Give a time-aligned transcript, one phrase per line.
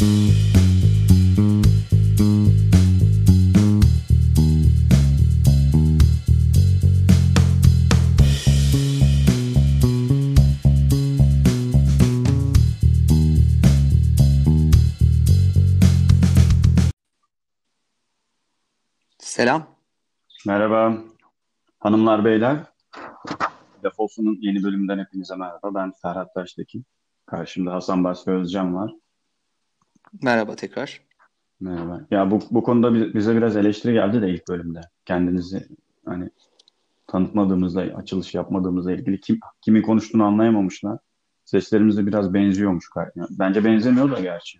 [0.00, 0.12] Selam.
[20.46, 20.98] Merhaba
[21.78, 22.56] hanımlar beyler.
[23.82, 25.74] Defolsun'un yeni bölümünden hepinize merhaba.
[25.74, 26.84] Ben Ferhat Taştekin.
[27.26, 28.92] Karşımda Hasan Basri Özcan var.
[30.22, 31.00] Merhaba tekrar.
[31.60, 32.06] Merhaba.
[32.10, 34.80] Ya bu, bu konuda bize biraz eleştiri geldi de ilk bölümde.
[35.04, 35.68] Kendinizi
[36.06, 36.30] hani
[37.06, 40.98] tanıtmadığımızda, açılış yapmadığımızla ilgili kim kimin konuştuğunu anlayamamışlar.
[41.44, 42.84] Seslerimiz de biraz benziyormuş.
[43.30, 44.58] Bence benzemiyor da gerçi.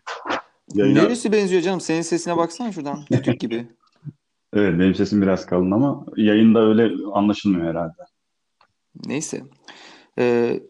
[0.75, 1.03] Yayına...
[1.03, 1.81] Neresi benziyor canım?
[1.81, 3.05] Senin sesine baksana şuradan.
[3.05, 3.69] Kütük gibi.
[4.53, 8.03] Evet benim sesim biraz kalın ama yayında öyle anlaşılmıyor herhalde.
[9.07, 9.43] Neyse.
[10.19, 10.61] Ee...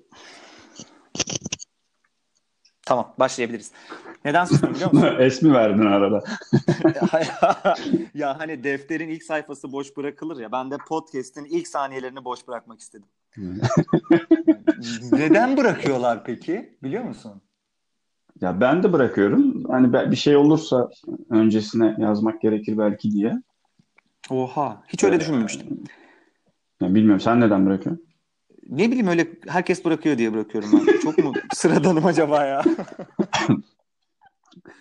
[2.90, 3.72] Tamam başlayabiliriz.
[4.24, 5.16] Neden sustum biliyor musun?
[5.18, 6.22] es mi verdin arada?
[8.14, 10.52] ya hani defterin ilk sayfası boş bırakılır ya.
[10.52, 13.06] Ben de podcast'in ilk saniyelerini boş bırakmak istedim.
[15.12, 16.78] Neden bırakıyorlar peki?
[16.82, 17.42] Biliyor musun?
[18.40, 19.64] Ya ben de bırakıyorum.
[19.64, 20.90] Hani bir şey olursa
[21.30, 23.42] öncesine yazmak gerekir belki diye.
[24.30, 24.82] Oha.
[24.88, 25.84] Hiç öyle düşünmemiştim.
[26.80, 27.20] Ya bilmiyorum.
[27.20, 28.09] Sen neden bırakıyorsun?
[28.70, 30.98] Ne bileyim öyle herkes bırakıyor diye bırakıyorum ben.
[30.98, 32.62] Çok mu sıradanım acaba ya?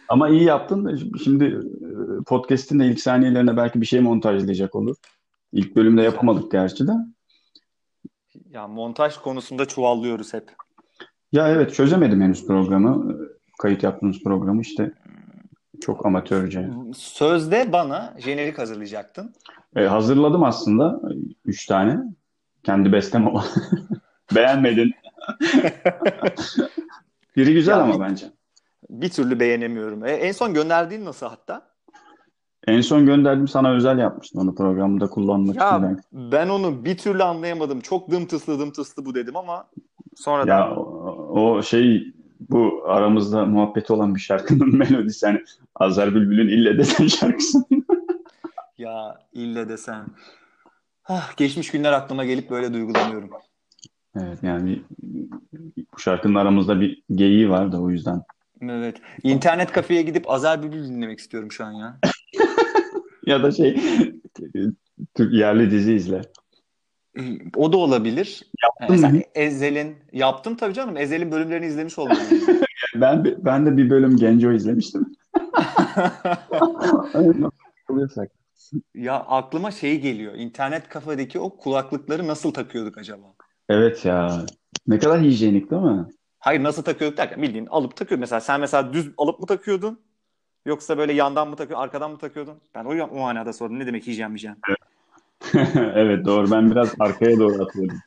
[0.09, 1.11] Ama iyi yaptın.
[1.23, 1.59] Şimdi e,
[2.27, 4.95] podcast'in de ilk saniyelerine belki bir şey montajlayacak olur.
[5.53, 6.91] İlk bölümde yapamadık gerçi de.
[8.49, 10.51] Ya montaj konusunda çuvallıyoruz hep.
[11.31, 13.17] Ya evet çözemedim henüz programı.
[13.59, 14.91] Kayıt yaptığımız programı işte
[15.81, 16.69] çok amatörce.
[16.95, 19.33] Sözde bana jenerik hazırlayacaktın.
[19.75, 21.01] E, hazırladım aslında.
[21.45, 21.99] Üç tane.
[22.63, 23.45] Kendi bestem ama.
[24.35, 24.91] Beğenmedin.
[27.35, 28.25] Biri güzel ya ama bir, bence.
[28.89, 30.05] Bir türlü beğenemiyorum.
[30.05, 31.69] E, en son gönderdiğin nasıl hatta?
[32.67, 35.83] En son gönderdim sana özel yapmıştım onu programda kullanmak ya, için.
[35.83, 36.01] Ben.
[36.31, 37.81] ben onu bir türlü anlayamadım.
[37.81, 39.67] Çok dımtıslı dımtıslı bu dedim ama
[40.15, 40.57] sonradan...
[40.57, 45.25] Ya o, o şey bu aramızda muhabbeti olan bir şarkının melodisi.
[45.25, 45.43] Yani
[45.75, 47.63] Azer Bülbül'ün İlle Desen şarkısı.
[48.77, 50.05] ya İlle Desen.
[51.09, 53.29] Ah, geçmiş günler aklıma gelip böyle duygulanıyorum.
[54.15, 54.81] Evet yani
[55.93, 58.21] bu şarkının aramızda bir geyiği var da o yüzden.
[58.61, 58.97] Evet.
[59.23, 61.99] İnternet kafeye gidip Azer Bülbül dinlemek istiyorum şu an ya.
[63.25, 63.81] ya da şey
[65.15, 66.21] Türk yerli dizi izle.
[67.55, 68.43] O da olabilir.
[68.63, 69.23] Yaptın yani mı?
[69.35, 70.97] Ezel'in yaptım tabii canım.
[70.97, 72.17] Ezel'in bölümlerini izlemiş oldum.
[72.95, 75.15] ben ben de bir bölüm Genco izlemiştim.
[78.95, 80.33] ya aklıma şey geliyor.
[80.35, 83.33] İnternet kafedeki o kulaklıkları nasıl takıyorduk acaba?
[83.69, 84.45] Evet ya.
[84.87, 86.05] Ne kadar hijyenik değil mi?
[86.39, 88.21] Hayır nasıl takıyorduk derken bildiğin alıp takıyordun.
[88.21, 89.99] Mesela sen mesela düz alıp mı takıyordun?
[90.65, 92.57] Yoksa böyle yandan mı takıyordun, arkadan mı takıyordun?
[92.75, 93.79] Ben o, o manada sordum.
[93.79, 94.57] Ne demek hijyen hijyen?
[94.69, 94.79] Evet.
[95.95, 96.51] evet doğru.
[96.51, 97.97] Ben biraz arkaya doğru atıyorum.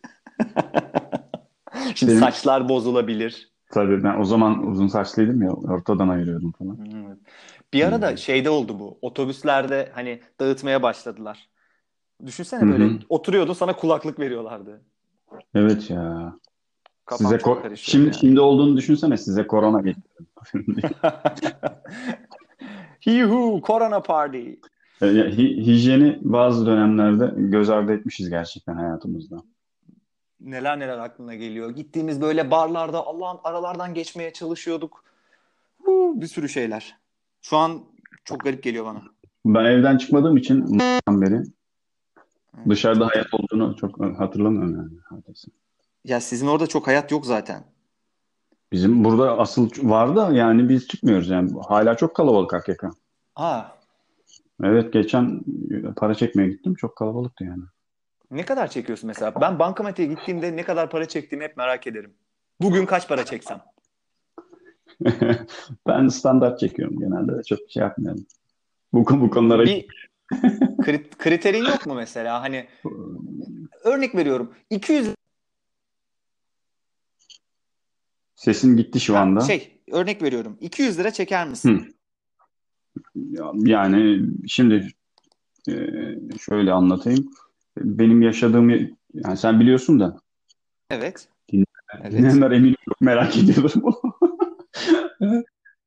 [1.94, 2.22] Şimdi Benim...
[2.22, 3.52] saçlar bozulabilir.
[3.72, 6.78] Tabii ben o zaman uzun saçlıydım ya ortadan ayırıyordum falan.
[7.06, 7.18] Evet.
[7.72, 8.98] Bir ara da şeyde oldu bu.
[9.02, 11.48] Otobüslerde hani dağıtmaya başladılar.
[12.26, 12.98] Düşünsene böyle Hı-hı.
[13.08, 14.82] oturuyordu sana kulaklık veriyorlardı.
[15.54, 16.32] Evet ya.
[17.06, 18.14] Kafam size ko- şimdi yani.
[18.14, 20.26] şimdi olduğunu düşünsene size korona getirdim.
[23.00, 24.50] Who korona party.
[25.02, 25.06] E,
[25.36, 29.36] hijyeni bazı dönemlerde göz ardı etmişiz gerçekten hayatımızda.
[30.40, 31.70] Neler neler aklına geliyor.
[31.70, 35.04] Gittiğimiz böyle barlarda Allah'ın aralardan geçmeye çalışıyorduk.
[35.82, 37.01] Huu, bir sürü şeyler.
[37.42, 37.84] Şu an
[38.24, 39.02] çok garip geliyor bana.
[39.44, 41.42] Ben evden çıkmadığım için beri
[42.68, 44.90] dışarıda hayat olduğunu çok hatırlamıyorum yani.
[45.08, 45.50] Hadise.
[46.04, 47.64] Ya sizin orada çok hayat yok zaten.
[48.72, 51.50] Bizim burada asıl var da yani biz çıkmıyoruz yani.
[51.68, 52.84] Hala çok kalabalık AKK.
[53.36, 53.62] Aa.
[54.64, 55.40] Evet geçen
[55.96, 56.74] para çekmeye gittim.
[56.74, 57.62] Çok kalabalıktı yani.
[58.30, 59.40] Ne kadar çekiyorsun mesela?
[59.40, 62.14] Ben bankamatiğe gittiğimde ne kadar para çektiğimi hep merak ederim.
[62.60, 63.60] Bugün kaç para çeksem?
[65.86, 67.42] ben standart çekiyorum genelde.
[67.42, 68.26] Çok şey yapmıyorum.
[68.92, 69.64] Bu, bu konulara...
[69.64, 69.86] Bir
[71.18, 72.42] kriterin yok mu mesela?
[72.42, 72.66] Hani
[73.84, 74.52] örnek veriyorum.
[74.70, 75.14] 200
[78.42, 79.40] Sesin gitti şu anda.
[79.40, 80.56] Şey, örnek veriyorum.
[80.60, 81.94] 200 lira çeker misin?
[83.16, 83.52] Hı.
[83.54, 84.88] Yani şimdi
[85.68, 85.74] e,
[86.40, 87.30] şöyle anlatayım.
[87.76, 88.70] Benim yaşadığım
[89.14, 90.16] yani sen biliyorsun da.
[90.90, 91.28] Evet.
[91.52, 92.58] Dinleyenler evet.
[92.58, 93.72] eminim çok merak ediyorlar.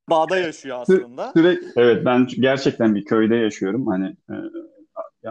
[0.09, 1.31] Bağda yaşıyor aslında.
[1.35, 3.87] Sürekli, evet ben gerçekten bir köyde yaşıyorum.
[3.87, 4.35] Hani e,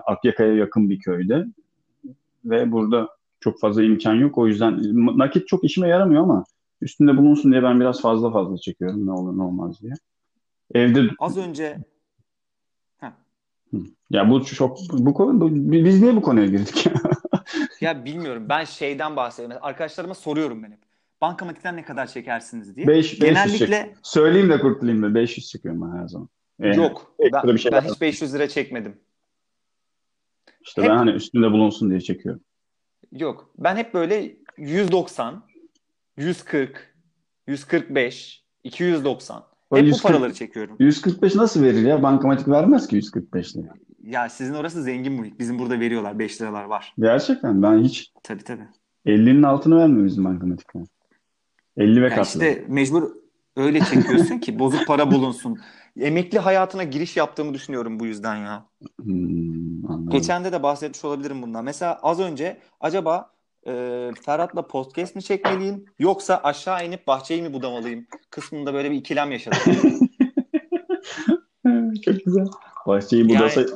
[0.07, 1.47] Akyaka'ya yakın bir köyde.
[2.45, 3.09] Ve burada
[3.41, 4.39] çok fazla imkan yok.
[4.39, 4.81] O yüzden
[5.19, 6.45] nakit çok işime yaramıyor ama
[6.81, 9.93] üstünde bulunsun diye ben biraz fazla fazla çekiyorum ne olur ne olmaz diye.
[10.75, 11.79] evde Az önce
[14.11, 16.93] ya bu çok bu konu bu- biz niye bu konuya girdik ya?
[17.81, 19.59] ya bilmiyorum ben şeyden bahsediyorum.
[19.63, 20.84] Arkadaşlarıma soruyorum ben hep.
[21.25, 22.87] Bankamatikten ne kadar çekersiniz diye.
[22.87, 23.97] 5 500 Genellikle çek.
[24.03, 26.29] Söyleyeyim de kurtulayım da 500 çekiyorum ben her zaman.
[26.59, 27.15] Yani yok.
[27.19, 28.97] ekstra Ben, bir şey ben hiç 500 lira çekmedim.
[30.61, 32.41] İşte Hep- ben hani üstünde bulunsun diye çekiyorum.
[33.13, 33.51] Yok.
[33.59, 35.45] Ben hep böyle 190,
[36.17, 36.95] 140,
[37.47, 39.43] 145, 290.
[39.71, 40.77] O Hep bu 140 paraları çekiyorum.
[40.79, 42.03] 145 nasıl verir ya?
[42.03, 43.75] Bankamatik vermez ki 145 lira.
[44.03, 45.39] Ya sizin orası zengin muhit.
[45.39, 46.19] Bizim burada veriyorlar.
[46.19, 46.95] 5 liralar var.
[46.99, 48.69] Gerçekten ben hiç Tabii tabii.
[49.07, 50.85] 50'nin altını vermiyor bizim bankamatikler.
[51.77, 52.23] 50 ve Ya katlı.
[52.45, 53.11] işte mecbur
[53.57, 55.59] öyle çekiyorsun ki bozuk para bulunsun.
[56.01, 58.67] Emekli hayatına giriş yaptığımı düşünüyorum bu yüzden ya.
[59.03, 60.11] Hmm, anladım.
[60.11, 61.65] Geçen de de bahsetmiş olabilirim bundan.
[61.65, 63.31] Mesela az önce acaba
[63.67, 63.71] e,
[64.27, 69.59] Ferhat'la podcast mi çekmeliyim yoksa aşağı inip bahçeyi mi budamalıyım kısmında böyle bir ikilem yaşadım.
[72.05, 72.47] Çok güzel.
[72.87, 73.61] Bahçeyi budasa...
[73.61, 73.71] Yani-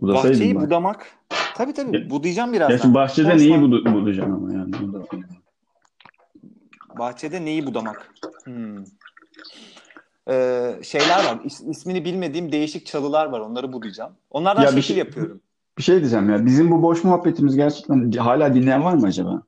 [0.00, 0.62] Budasaydın Bahçeyi bak.
[0.66, 1.06] budamak.
[1.56, 2.94] Tabii tabii Ya- budayacağım Ya şimdi birazdan.
[2.94, 4.72] bahçede Konuşma- neyi budu budayacaksın ama yani.
[4.82, 5.02] Bu da-
[6.98, 8.10] Bahçede neyi budamak?
[8.44, 8.84] Hmm.
[10.30, 11.36] Ee, şeyler var.
[11.44, 13.40] İs- ismini bilmediğim değişik çalılar var.
[13.40, 14.12] Onları budayacağım.
[14.30, 15.40] Onlardan Ya bir şekil şey- yapıyorum.
[15.78, 16.46] Bir şey diyeceğim ya.
[16.46, 19.42] Bizim bu boş muhabbetimiz gerçekten hala dinleyen var mı acaba?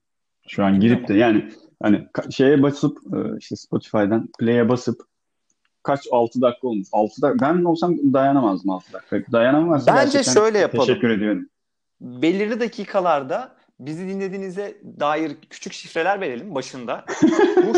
[0.48, 1.52] Şu an girip de yani
[1.82, 5.00] hani ka- şeye basıp e, işte Spotify'dan play'e basıp
[5.82, 6.88] kaç 6 dakika olmuş.
[6.92, 7.54] 6 dakika.
[7.56, 9.32] Ben olsam dayanamazdım 6 dakika.
[9.32, 10.86] Dayanamazsam Bence şöyle yapalım.
[10.86, 11.46] Teşekkür ediyorum.
[12.00, 13.52] belirli dakikalarda
[13.86, 17.04] bizi dinlediğinize dair küçük şifreler verelim başında.
[17.56, 17.74] Bu,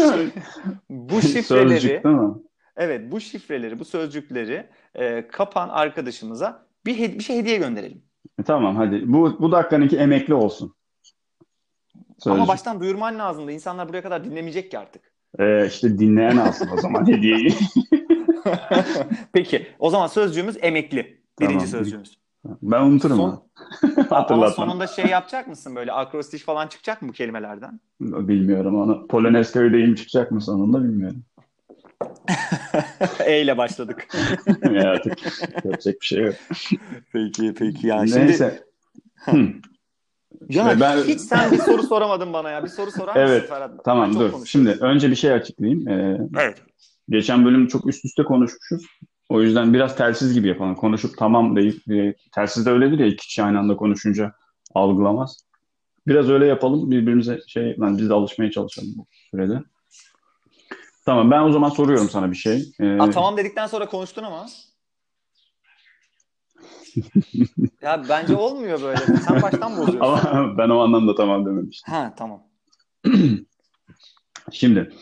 [0.90, 2.34] bu şifreleri Sözcük değil mi?
[2.76, 8.02] evet bu şifreleri bu sözcükleri e, kapan arkadaşımıza bir, he- bir şey hediye gönderelim.
[8.38, 9.02] E, tamam hadi.
[9.12, 10.74] Bu bu dakikanınki emekli olsun.
[11.94, 12.48] Ama Sözcük.
[12.48, 15.12] baştan duyurman lazım da insanlar buraya kadar dinlemeyecek ki artık.
[15.38, 17.54] E, işte dinleyen alsın o zaman hediyeyi.
[19.32, 21.22] Peki o zaman sözcüğümüz emekli.
[21.40, 21.66] Birinci Tamam.
[21.66, 22.18] sözcüğümüz.
[22.44, 23.42] Ben unuturum Son-.
[23.96, 24.50] Ama Hatırlatma.
[24.50, 27.80] sonunda şey yapacak mısın böyle akrostiş falan çıkacak mı bu kelimelerden?
[28.00, 29.06] Bilmiyorum onu.
[29.06, 31.24] Polonez köydeyim çıkacak mı sonunda bilmiyorum.
[33.24, 34.08] e ile başladık.
[34.72, 35.18] ya artık
[35.64, 36.34] yapacak bir şey yok.
[37.12, 38.64] Peki peki ya şimdi Neyse.
[39.24, 39.36] Hı.
[40.48, 42.64] Ya Şimdi ben- hiç sen bir soru soramadın bana ya.
[42.64, 43.84] Bir soru sorar mısın Evet, Ferhat?
[43.84, 44.32] Tamam dur.
[44.46, 45.88] Şimdi önce bir şey açıklayayım.
[45.88, 46.62] Ee, Evet.
[47.08, 48.86] geçen bölüm çok üst üste konuşmuşuz.
[49.32, 50.74] O yüzden biraz telsiz gibi yapalım.
[50.74, 54.32] Konuşup tamam deyip e, telsiz de öyledir ya iki kişi aynı anda konuşunca
[54.74, 55.46] algılamaz.
[56.06, 56.90] Biraz öyle yapalım.
[56.90, 59.62] Birbirimize şey yani biz de alışmaya çalışalım bu sürede.
[61.06, 62.72] Tamam ben o zaman soruyorum sana bir şey.
[62.80, 64.46] Ee, Aa, tamam dedikten sonra konuştun ama.
[67.82, 69.06] ya bence olmuyor böyle.
[69.20, 70.12] Sen baştan bozuyorsun.
[70.12, 71.94] Ama ben o anlamda tamam dememiştim.
[71.94, 72.42] Ha tamam.
[74.52, 74.92] Şimdi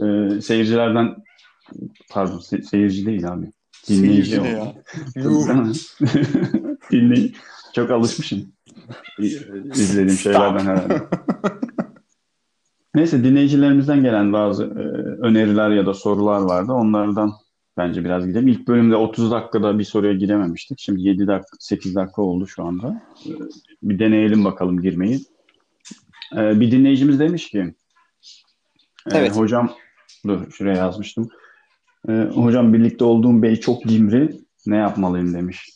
[0.00, 1.16] e, seyircilerden
[2.10, 3.50] pardon se- seyirci değil abi.
[3.88, 4.74] Dinleyici ne ya?
[5.16, 5.48] Yuh.
[6.90, 7.34] Dinleyin.
[7.74, 8.52] Çok alışmışım.
[9.18, 11.02] İzlediğim şeylerden herhalde.
[12.94, 14.82] Neyse dinleyicilerimizden gelen bazı e,
[15.26, 16.72] öneriler ya da sorular vardı.
[16.72, 17.32] Onlardan
[17.76, 18.48] bence biraz gidelim.
[18.48, 20.78] İlk bölümde 30 dakikada bir soruya girememiştik.
[20.78, 23.02] Şimdi 7 dakika, 8 dakika oldu şu anda.
[23.26, 23.30] E,
[23.82, 25.20] bir deneyelim bakalım girmeyi.
[26.36, 27.74] E, bir dinleyicimiz demiş ki
[29.12, 29.36] e, Evet.
[29.36, 29.72] hocam
[30.26, 31.28] dur şuraya yazmıştım.
[32.08, 34.40] E, hocam birlikte olduğum bey çok cimri.
[34.66, 35.70] Ne yapmalıyım demiş.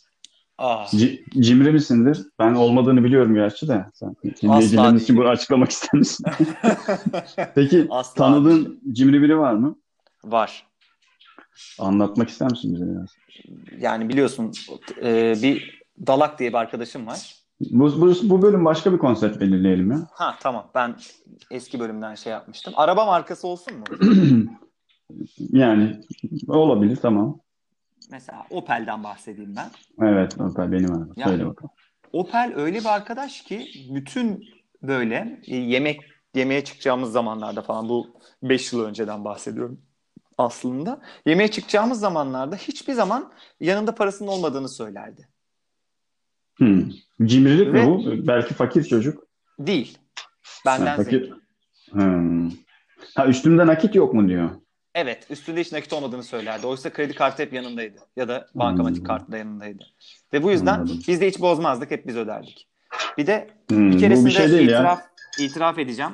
[0.57, 2.21] Aa, C- cimri misindir?
[2.39, 3.85] Ben olmadığını biliyorum gerçi de.
[3.93, 6.25] Sen dinleyicilerimiz için bunu açıklamak ister misin?
[7.55, 9.75] Peki Asla tanıdığın cimri biri var mı?
[10.23, 10.67] var.
[11.79, 13.15] Anlatmak ister misin bize biraz?
[13.79, 14.51] Yani biliyorsun
[15.03, 17.35] e, bir Dalak diye bir arkadaşım var.
[17.59, 20.07] Bu, bu, bu bölüm başka bir konsept belirleyelim ya.
[20.11, 20.95] Ha tamam ben
[21.51, 22.73] eski bölümden şey yapmıştım.
[22.75, 23.85] Araba markası olsun mu?
[25.37, 26.01] Yani
[26.47, 27.39] olabilir tamam.
[28.11, 29.69] Mesela Opel'den bahsedeyim ben.
[30.07, 31.13] Evet Opel benim araba.
[31.15, 31.71] Ya- Söyle bakalım.
[32.13, 34.45] Opel öyle bir arkadaş ki bütün
[34.83, 36.01] böyle e, yemek
[36.35, 38.07] yemeğe çıkacağımız zamanlarda falan bu
[38.43, 39.81] 5 yıl önceden bahsediyorum
[40.37, 41.01] aslında.
[41.25, 45.27] Yemeğe çıkacağımız zamanlarda hiçbir zaman yanında parasının olmadığını söylerdi.
[46.57, 46.89] Hmm.
[47.25, 48.27] Cimrilik Ve- mi bu?
[48.27, 49.27] Belki fakir çocuk.
[49.59, 49.97] Değil.
[50.65, 51.19] Benden Ha, fakir.
[51.21, 51.41] zengin.
[51.91, 52.51] Hmm.
[53.15, 54.49] Ha üstümde nakit yok mu diyor.
[54.95, 56.67] Evet, üstünde hiç nakit olmadığını söylerdi.
[56.67, 57.97] Oysa kredi kartı hep yanındaydı.
[58.15, 59.05] Ya da bankamatik Hmm.
[59.07, 59.83] kartı da yanındaydı.
[60.33, 60.99] Ve bu yüzden Anladım.
[61.07, 61.91] biz de hiç bozmazdık.
[61.91, 62.67] Hep biz öderdik.
[63.17, 64.61] Bir de Hmm, Bir keresinde bir şey ya.
[64.63, 65.01] itiraf,
[65.39, 66.11] itiraf edeceğim.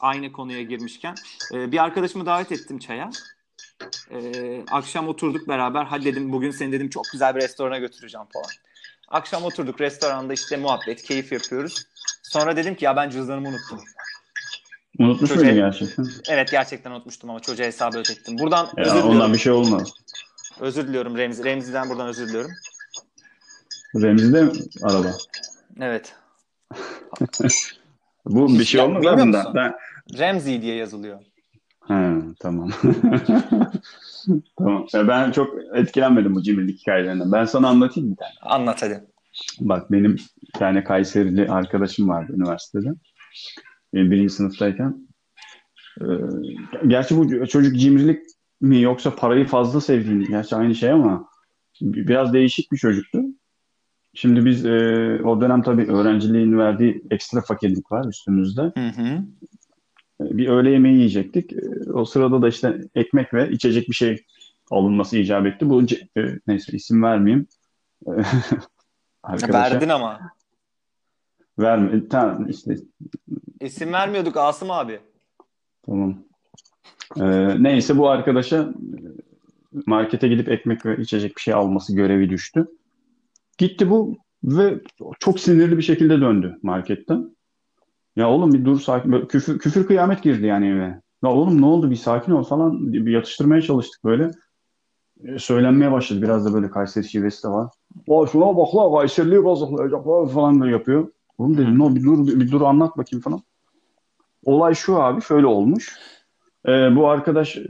[0.00, 1.14] Aynı konuya girmişken.
[1.54, 3.10] Ee, bir arkadaşımı davet ettim çaya.
[4.10, 5.84] Ee, akşam oturduk beraber.
[5.84, 8.46] Hadi dedim bugün seni dedim çok güzel bir restorana götüreceğim falan.
[9.08, 11.86] Akşam oturduk restoranda işte muhabbet, keyif yapıyoruz.
[12.22, 13.80] Sonra dedim ki ya ben cüzdanımı unuttum.
[14.98, 16.06] Unutmuş Çocuğa- muydun gerçekten?
[16.28, 18.38] Evet gerçekten unutmuştum ama çocuğa hesabı ödettim.
[18.38, 19.10] Buradan Ya, özür diliyorum.
[19.10, 19.92] ondan bir şey olmaz.
[20.60, 21.44] Özür diliyorum Remzi.
[21.44, 22.50] Remzi'den buradan özür diliyorum.
[23.94, 24.52] Remzi'de mi
[24.82, 25.08] araba?
[25.80, 26.14] Evet.
[28.26, 29.32] Bu bir şey olmaz abi.
[29.54, 29.74] Ben,
[30.18, 31.20] Remzi diye yazılıyor.
[31.88, 32.70] He, tamam.
[34.58, 34.86] Tamam.
[34.94, 37.32] Ben çok etkilenmedim bu cimrilik hikayelerinden.
[37.32, 38.30] Ben sana anlatayım bir tane.
[38.40, 39.04] Anlat hadi.
[39.60, 42.88] Bak benim bir tane Kayserili arkadaşım vardı üniversitede.
[43.94, 45.08] Benim birinci sınıftayken.
[46.00, 46.04] Ee,
[46.86, 48.22] gerçi bu çocuk cimrilik
[48.60, 51.28] mi yoksa parayı fazla sevdiğini gerçi aynı şey ama
[51.80, 53.22] biraz değişik bir çocuktu.
[54.14, 54.78] Şimdi biz e,
[55.24, 58.62] o dönem tabii öğrenciliğin verdiği ekstra fakirlik var üstümüzde.
[58.62, 59.24] Hı hı.
[60.20, 61.52] Bir öğle yemeği yiyecektik.
[61.94, 64.24] O sırada da işte ekmek ve içecek bir şey
[64.70, 65.70] alınması icap etti.
[65.70, 65.82] Bu
[66.16, 67.46] e, neyse isim vermeyeyim.
[69.22, 70.20] Arkadaşa Verdin ama.
[71.58, 72.08] verme.
[72.08, 72.76] Tamam işte
[73.60, 75.00] İsim vermiyorduk Asım abi.
[75.86, 76.14] tamam.
[77.16, 78.72] Ee, neyse bu arkadaşa e,
[79.86, 82.68] markete gidip ekmek ve içecek bir şey alması görevi düştü.
[83.58, 84.80] Gitti bu ve
[85.20, 87.36] çok sinirli bir şekilde döndü marketten.
[88.16, 89.26] Ya oğlum bir dur sakin.
[89.26, 91.00] Küfür, küfür kıyamet girdi yani eve.
[91.24, 92.92] Ya oğlum ne oldu bir sakin ol falan.
[92.92, 94.30] Bir yatıştırmaya çalıştık böyle.
[95.24, 96.22] E, Söylenmeye başladı.
[96.22, 97.70] Biraz da böyle Kayseri şivesi de var.
[98.08, 99.42] Aa şuna bak la Kayseri'liği
[100.32, 101.08] falan da yapıyor.
[101.38, 103.40] Oğlum dedim no bir dur bir, bir dur anlat bakayım falan.
[104.44, 105.98] Olay şu abi şöyle olmuş.
[106.66, 107.62] E, bu arkadaş e,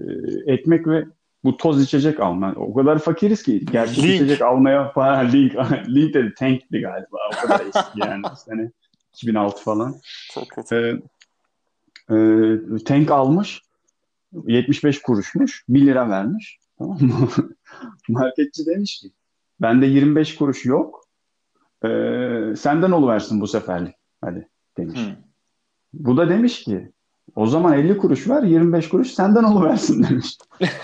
[0.47, 1.05] ekmek ve
[1.45, 2.53] bu toz içecek alma.
[2.57, 4.15] O kadar fakiriz ki gerçek Link.
[4.15, 5.55] içecek almaya falan link
[5.89, 7.17] link dedi tankti galiba.
[7.33, 8.71] O kadar eski yani sene
[9.13, 9.97] 2006 falan.
[10.35, 11.03] Çok kötü.
[12.11, 13.63] Ee, e, tank almış
[14.47, 17.29] 75 kuruşmuş 1 lira vermiş tamam mı?
[18.09, 19.09] Marketçi demiş ki
[19.61, 21.09] bende 25 kuruş yok
[21.85, 25.01] Ee, senden oluversin bu seferlik hadi demiş.
[25.01, 25.28] Hı.
[25.99, 26.93] Bu da demiş ki
[27.37, 30.39] o zaman 50 kuruş ver 25 kuruş senden oluversin demiş.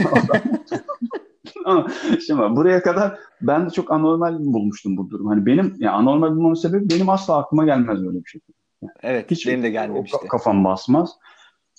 [2.27, 5.27] Şimdi buraya kadar ben de çok anormal bulmuştum bu durum.
[5.27, 8.41] Hani benim ya anormal bulmamın sebebi benim asla aklıma gelmez böyle bir şey.
[9.03, 10.17] Evet Hiç benim de gelmemişti.
[10.17, 11.11] ka- kafam basmaz.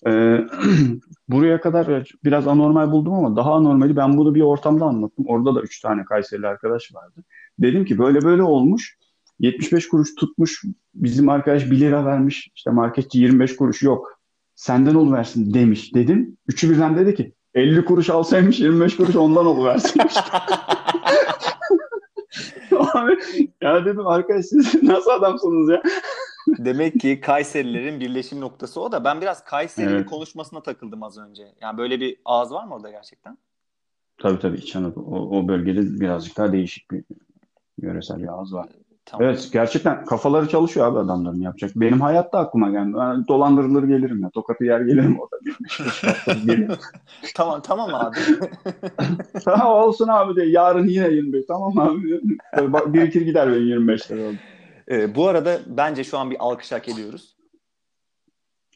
[0.08, 0.40] Ee,
[1.30, 5.26] buraya kadar biraz anormal buldum ama daha anormali ben bunu bir ortamda anlattım.
[5.28, 7.24] Orada da üç tane Kayserili arkadaş vardı.
[7.60, 8.98] Dedim ki böyle böyle olmuş.
[9.40, 10.64] 75 kuruş tutmuş.
[10.94, 12.50] Bizim arkadaş 1 lira vermiş.
[12.56, 14.20] İşte marketçi 25 kuruş yok.
[14.56, 16.38] Senden oluversin demiş dedim.
[16.48, 20.02] Üçü birden dedi ki 50 kuruş alsaymış 25 kuruş ondan oluversin.
[22.94, 23.18] Abi,
[23.62, 25.84] ya dedim arkadaş siz nasıl adamsınız ya?
[26.58, 29.04] Demek ki Kayserilerin birleşim noktası o da.
[29.04, 30.06] Ben biraz Kayserili Evet.
[30.06, 31.48] konuşmasına takıldım az önce.
[31.62, 33.38] Yani böyle bir ağız var mı orada gerçekten?
[34.18, 35.06] Tabii tabii İç Anadolu.
[35.06, 37.04] O, o bölgede birazcık daha değişik bir
[37.82, 38.70] yöresel bir ağız var.
[39.06, 39.28] Tamam.
[39.28, 41.72] Evet gerçekten kafaları çalışıyor abi adamların yapacak.
[41.76, 42.94] Benim hayatta aklıma geldi.
[42.96, 44.30] Ben dolandırılır gelirim ya.
[44.30, 45.36] Tokatı yer gelirim orada.
[47.36, 48.18] Tamam tamam abi.
[49.46, 51.46] ha, olsun abi de yarın yine 25.
[51.48, 52.22] Tamam abi.
[52.58, 54.32] Böyle bak, birikir gider benim 25 lira.
[54.92, 57.36] Ee, bu arada bence şu an bir alkış hak ediyoruz.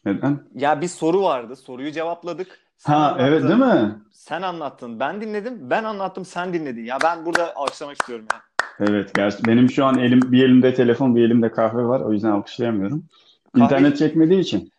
[0.06, 0.40] Neden?
[0.56, 1.56] Ya bir soru vardı.
[1.56, 2.60] Soruyu cevapladık.
[2.78, 3.96] Sen Ha anlattın, evet değil mi?
[4.12, 5.00] Sen anlattın.
[5.00, 5.70] Ben dinledim.
[5.70, 6.26] Ben anlattım.
[6.26, 6.84] Sen dinledin.
[6.84, 8.49] Ya ben burada alkışlamak istiyorum ya.
[8.80, 12.02] Evet gerçi benim şu an elim bir elimde telefon bir elimde kahve var.
[12.02, 13.06] O yüzden alkışlayamıyorum.
[13.54, 14.72] Kahve- İnternet çekmediği için.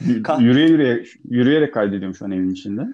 [0.38, 2.86] Yürüye yürüye, yürüyerek kaydediyorum şu an evin içinde.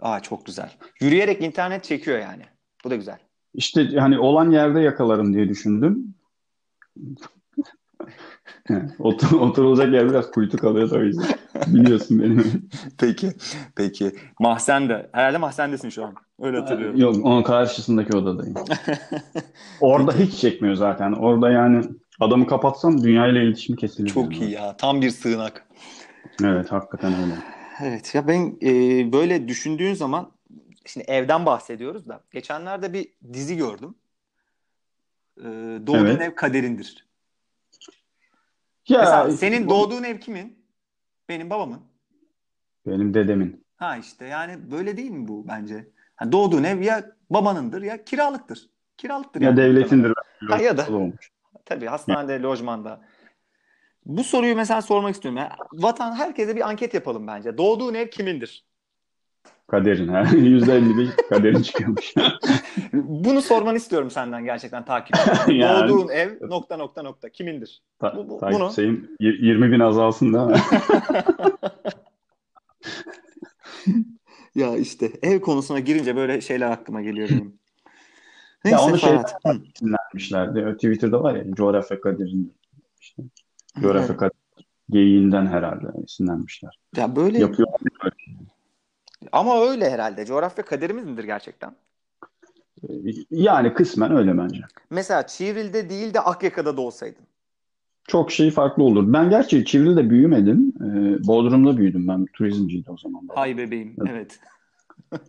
[0.00, 0.70] Aa çok güzel.
[1.00, 2.42] Yürüyerek internet çekiyor yani.
[2.84, 3.18] Bu da güzel.
[3.54, 6.14] İşte hani olan yerde yakalarım diye düşündüm.
[8.98, 11.26] Otur, oturulacak yer biraz kuytu kalıyor yüzden.
[11.66, 12.68] Biliyorsun benim.
[12.98, 13.32] Peki.
[13.76, 14.12] Peki.
[14.40, 15.10] Mahsende.
[15.12, 16.14] Herhalde mahsendesin şu an.
[16.40, 17.00] Öyle hatırlıyorum.
[17.00, 18.54] Yok onun karşısındaki odadayım.
[19.80, 21.12] Orada hiç çekmiyor zaten.
[21.12, 21.84] Orada yani
[22.20, 24.08] adamı kapatsam dünyayla iletişimi kesilir.
[24.08, 24.44] Çok yani.
[24.44, 24.76] iyi ya.
[24.76, 25.66] Tam bir sığınak.
[26.44, 27.34] Evet hakikaten öyle.
[27.82, 28.72] Evet ya ben e,
[29.12, 30.30] böyle düşündüğün zaman
[30.86, 33.94] şimdi evden bahsediyoruz da geçenlerde bir dizi gördüm.
[35.38, 35.44] E,
[35.86, 36.20] doğduğun Evet.
[36.20, 37.07] ev kaderindir.
[38.88, 40.58] Ya Mesela senin bu- doğduğun ev kimin?
[41.28, 41.80] Benim babamın.
[42.86, 43.64] benim dedemin.
[43.76, 45.88] Ha işte yani böyle değil mi bu bence?
[46.16, 48.70] Ha, doğduğun ev ya babanındır ya kiralıktır.
[48.96, 49.56] Kiralıktır Ya yani.
[49.56, 50.12] devletindir.
[50.48, 50.86] Ha, ya da.
[50.88, 51.30] Olmuş.
[51.64, 53.00] Tabii hastanede, lojmanda.
[54.06, 55.38] Bu soruyu mesela sormak istiyorum.
[55.38, 57.58] Ya, vatan herkese bir anket yapalım bence.
[57.58, 58.67] Doğduğun ev kimindir?
[59.68, 60.22] Kaderin ha.
[60.32, 62.14] %51 kaderin çıkıyormuş.
[62.92, 65.16] Bunu sormanı istiyorum senden gerçekten takip.
[65.48, 67.82] Yani- Doğduğun ev nokta nokta nokta kimindir?
[67.98, 68.72] Ta Bu- bu- bunu-
[69.20, 70.56] y- 20 bin azalsın değil mi?
[74.54, 77.44] Ya işte ev konusuna girince böyle şeyler aklıma geliyor benim.
[77.44, 77.50] Ya
[78.64, 79.34] Neyse onu şey Ferhat.
[79.46, 79.58] Hı.
[79.74, 80.74] isimlenmişlerdi.
[80.74, 82.54] Twitter'da var ya coğrafya kaderin.
[83.00, 83.22] İşte,
[83.80, 84.16] coğrafya Evet.
[84.16, 84.32] kader.
[84.90, 86.78] geyiğinden herhalde esinlenmişler.
[86.96, 87.68] Ya böyle Yapıyor.
[89.32, 90.26] Ama öyle herhalde.
[90.26, 91.74] Coğrafya kaderimiz midir gerçekten?
[93.30, 94.60] Yani kısmen öyle bence.
[94.90, 97.24] Mesela Çivril'de değil de Akyaka'da da olsaydın.
[98.08, 99.12] Çok şey farklı olur.
[99.12, 100.72] Ben gerçi Çivril'de büyümedim.
[100.80, 102.26] Ee, Bodrum'da büyüdüm ben.
[102.26, 103.28] Turizmciydi o zaman.
[103.34, 103.96] Hay bebeğim.
[104.08, 104.40] Evet.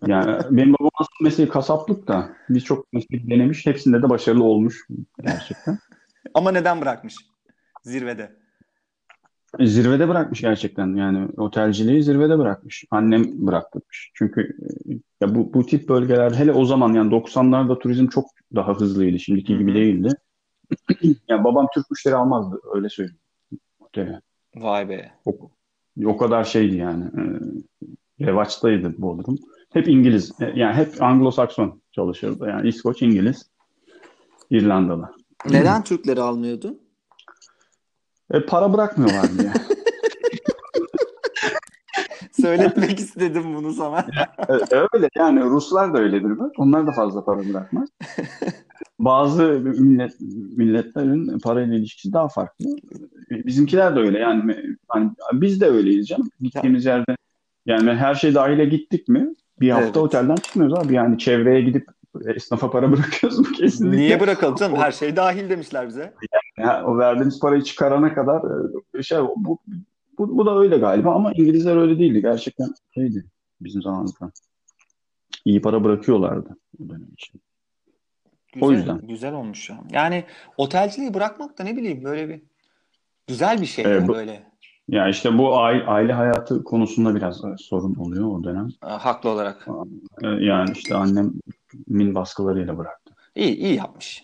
[0.08, 3.66] Yani benim babam aslında mesleği kasaplık da birçok meslek denemiş.
[3.66, 4.88] Hepsinde de başarılı olmuş
[5.22, 5.78] gerçekten.
[6.34, 7.16] Ama neden bırakmış?
[7.84, 8.36] Zirvede.
[9.60, 10.96] Zirvede bırakmış gerçekten.
[10.96, 12.86] Yani otelciliği zirvede bırakmış.
[12.92, 14.12] Annem bıraktırmış.
[14.14, 18.26] Çünkü e, ya bu, bu tip bölgelerde hele o zaman yani 90'larda turizm çok
[18.56, 19.20] daha hızlıydı.
[19.20, 20.10] Şimdiki gibi değildi.
[21.28, 22.62] Yani babam Türk müşteri almazdı.
[22.76, 23.20] Öyle söyleyeyim.
[23.80, 24.22] Otele.
[24.56, 25.12] Vay be.
[25.26, 25.38] O,
[26.06, 27.04] o kadar şeydi yani.
[27.06, 29.38] E, revaçtaydı Bodrum.
[29.74, 30.32] Hep İngiliz.
[30.42, 32.48] e, Yani hep Anglo-Sakson çalışırdı.
[32.50, 33.50] Yani İskoç, İngiliz,
[34.50, 35.12] İrlandalı.
[35.50, 36.80] Neden Türkleri almıyordu?
[38.34, 39.52] E, para bırakmıyorlar diye.
[42.32, 44.00] Söyletmek istedim bunu sana.
[44.50, 44.54] E,
[44.94, 46.52] Öyle yani Ruslar da öyledir bak.
[46.58, 47.90] Onlar da fazla para bırakmaz.
[49.00, 50.14] Bazı millet,
[50.58, 52.66] milletlerin parayla ilişkisi daha farklı.
[53.32, 54.56] Bizimkiler de öyle yani
[54.88, 56.30] hani biz de öyleyiz canım.
[56.42, 57.16] Gittiğimiz yerde
[57.66, 59.30] yani her şey dahile gittik mi
[59.62, 59.98] bir hafta Evet.
[59.98, 60.94] otelden çıkmıyoruz abi.
[60.94, 61.88] Yani çevreye gidip
[62.36, 63.98] esnafa para bırakıyoruz mu kesinlikle.
[63.98, 64.78] Niye bırakalım canım?
[64.78, 66.14] Her şey dahil demişler bize.
[66.60, 68.42] Ya, o verdiğimiz parayı çıkarana kadar
[69.00, 69.60] e, şey bu,
[70.18, 72.22] bu, bu da öyle galiba ama İngilizler öyle değildi.
[72.22, 73.26] Gerçekten şeydi
[73.62, 74.32] bizim zamanımızda.
[75.46, 77.42] İyi para bırakıyorlardı o dönem için.
[78.54, 79.08] Güzel, O yüzden.
[79.08, 79.80] Güzel olmuş ya.
[79.92, 80.24] Yani
[80.58, 82.42] otelciliği bırakmak da ne bileyim böyle bir
[83.28, 84.50] güzel bir şey ya bu- böyle.
[84.88, 88.70] Ya işte bu aile, aile hayatı konusunda biraz e, sorun oluyor o dönem.
[88.84, 89.68] e, Haklı olarak.
[90.22, 93.14] Yani işte annemin baskılarıyla bıraktı.
[93.36, 94.24] İyi, iyi yapmış.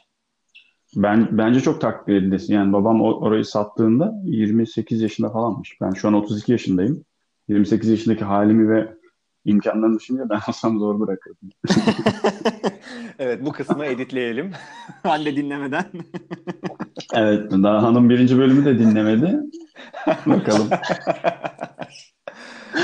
[0.95, 2.53] Ben bence çok takdir edilesi.
[2.53, 5.77] Yani babam orayı sattığında 28 yaşında falanmış.
[5.81, 7.05] Ben şu an 32 yaşındayım.
[7.47, 8.93] 28 yaşındaki halimi ve
[9.45, 11.49] imkanlarını düşününce ben olsam zor bırakırdım.
[13.19, 14.51] Evet, bu kısmı editleyelim.
[15.03, 15.85] Anne dinlemeden.
[17.13, 19.39] Evet, daha hanım birinci bölümü de dinlemedi.
[20.25, 20.69] Bakalım.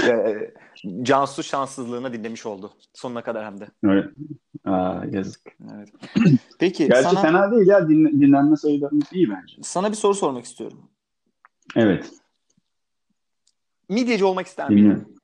[0.08, 0.54] Ee,
[1.02, 2.72] Cansu şanssızlığına dinlemiş oldu.
[2.94, 3.68] Sonuna kadar hem de.
[3.84, 4.06] Evet.
[4.66, 5.42] Aa, yazık.
[5.76, 5.90] Evet.
[6.60, 7.90] Peki Gerçi sana fena değil ya.
[7.90, 9.56] Din, dinlenme sayılarımız iyi bence.
[9.62, 10.80] sana bir soru sormak istiyorum.
[11.76, 12.12] Evet.
[13.90, 15.18] Midyeci olmak ister miydin?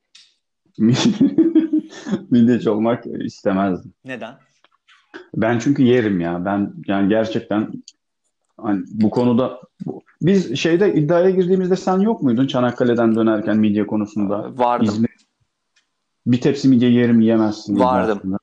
[2.32, 3.94] Midyeci olmak istemezdim.
[4.06, 4.36] Neden?
[5.36, 6.46] Ben çünkü yerim ya.
[6.46, 7.72] Ben yani gerçekten
[8.58, 9.62] hani bu konuda
[10.22, 14.58] biz şeyde iddiaya girdiğimizde sen yok muydun Çanakkale'den dönerken midye konusunda?
[14.58, 14.86] Vardım.
[14.86, 15.18] İzmir
[16.32, 17.80] bir tepsi midye yerim yiyemezsin.
[17.80, 18.38] Vardım.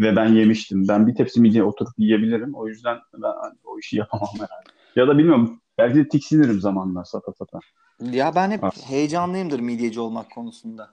[0.00, 0.88] Ve ben yemiştim.
[0.88, 2.54] Ben bir tepsi midye oturup yiyebilirim.
[2.54, 3.32] O yüzden ben
[3.64, 4.70] o işi yapamam herhalde.
[4.96, 5.60] Ya da bilmiyorum.
[5.78, 7.58] Belki de tiksinirim zamanla sata sata.
[8.00, 8.70] Ya ben hep Ha.
[8.88, 10.90] heyecanlıyımdır midyeci olmak konusunda.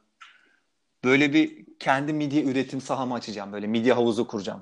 [1.03, 3.53] Böyle bir kendi midye üretim sahamı açacağım.
[3.53, 4.61] Böyle midye havuzu kuracağım.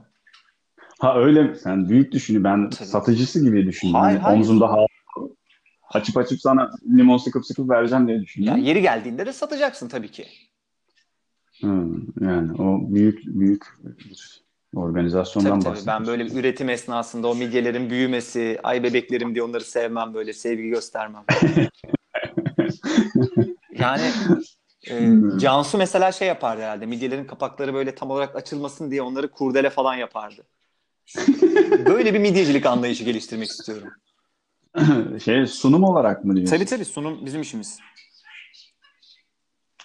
[0.99, 1.55] Ha öyle mi?
[1.57, 2.43] Sen büyük düşünü.
[2.43, 2.89] Ben Tabii.
[2.89, 3.93] satıcısı gibi düşün.
[3.93, 4.37] Hayır, Hani hayır.
[4.37, 4.85] omzunda hava
[5.93, 8.43] açıp açıp sana limon sıkıp sıkıp vereceğim diye düşün.
[8.43, 10.25] Ya yeri geldiğinde de satacaksın tabii ki.
[11.61, 11.87] Hı,
[12.21, 14.43] yani o büyük büyük bir
[14.75, 15.73] organizasyondan Tabii tabii.
[15.73, 16.05] bahsediyorsun.
[16.05, 20.69] Ben böyle bir üretim esnasında o midyelerin büyümesi, ay bebeklerim diye onları sevmem böyle sevgi
[20.69, 21.23] göstermem.
[23.79, 24.03] Yani
[24.89, 25.37] e, Hmm.
[25.37, 26.85] Cansu mesela şey yapardı herhalde.
[26.85, 30.43] Midyelerin kapakları böyle tam olarak açılmasın diye onları kurdele falan yapardı.
[31.85, 33.87] Böyle bir midyecilik anlayışı geliştirmek istiyorum.
[35.23, 36.55] Şey sunum olarak mı diyorsun?
[36.55, 37.79] Tabii tabii sunum bizim işimiz.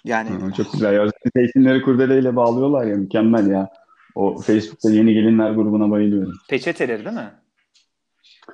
[0.05, 1.11] Yani Hı, çok güzel ya.
[1.35, 3.69] Zeytinleri kurdeleyle bağlıyorlar ya mükemmel ya.
[4.15, 6.33] O Facebook'ta yeni gelinler grubuna bayılıyorum.
[6.49, 7.31] peçeteleri değil mi?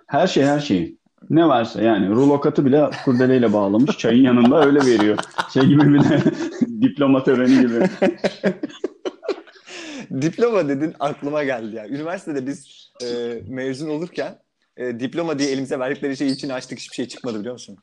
[0.08, 0.98] Her şey her şey.
[1.30, 3.98] Ne varsa yani rulo katı bile kurdeleyle bağlamış.
[3.98, 5.18] Çayın yanında öyle veriyor.
[5.54, 6.20] Şey gibi bir de
[6.82, 7.90] diploma töreni gibi.
[10.22, 11.88] Diploma dedin aklıma geldi ya.
[11.88, 13.06] Üniversitede biz e,
[13.48, 14.36] mezun olurken
[14.78, 17.78] e, diploma diye elimize verdikleri şeyi içine açtık hiçbir şey çıkmadı biliyor musun?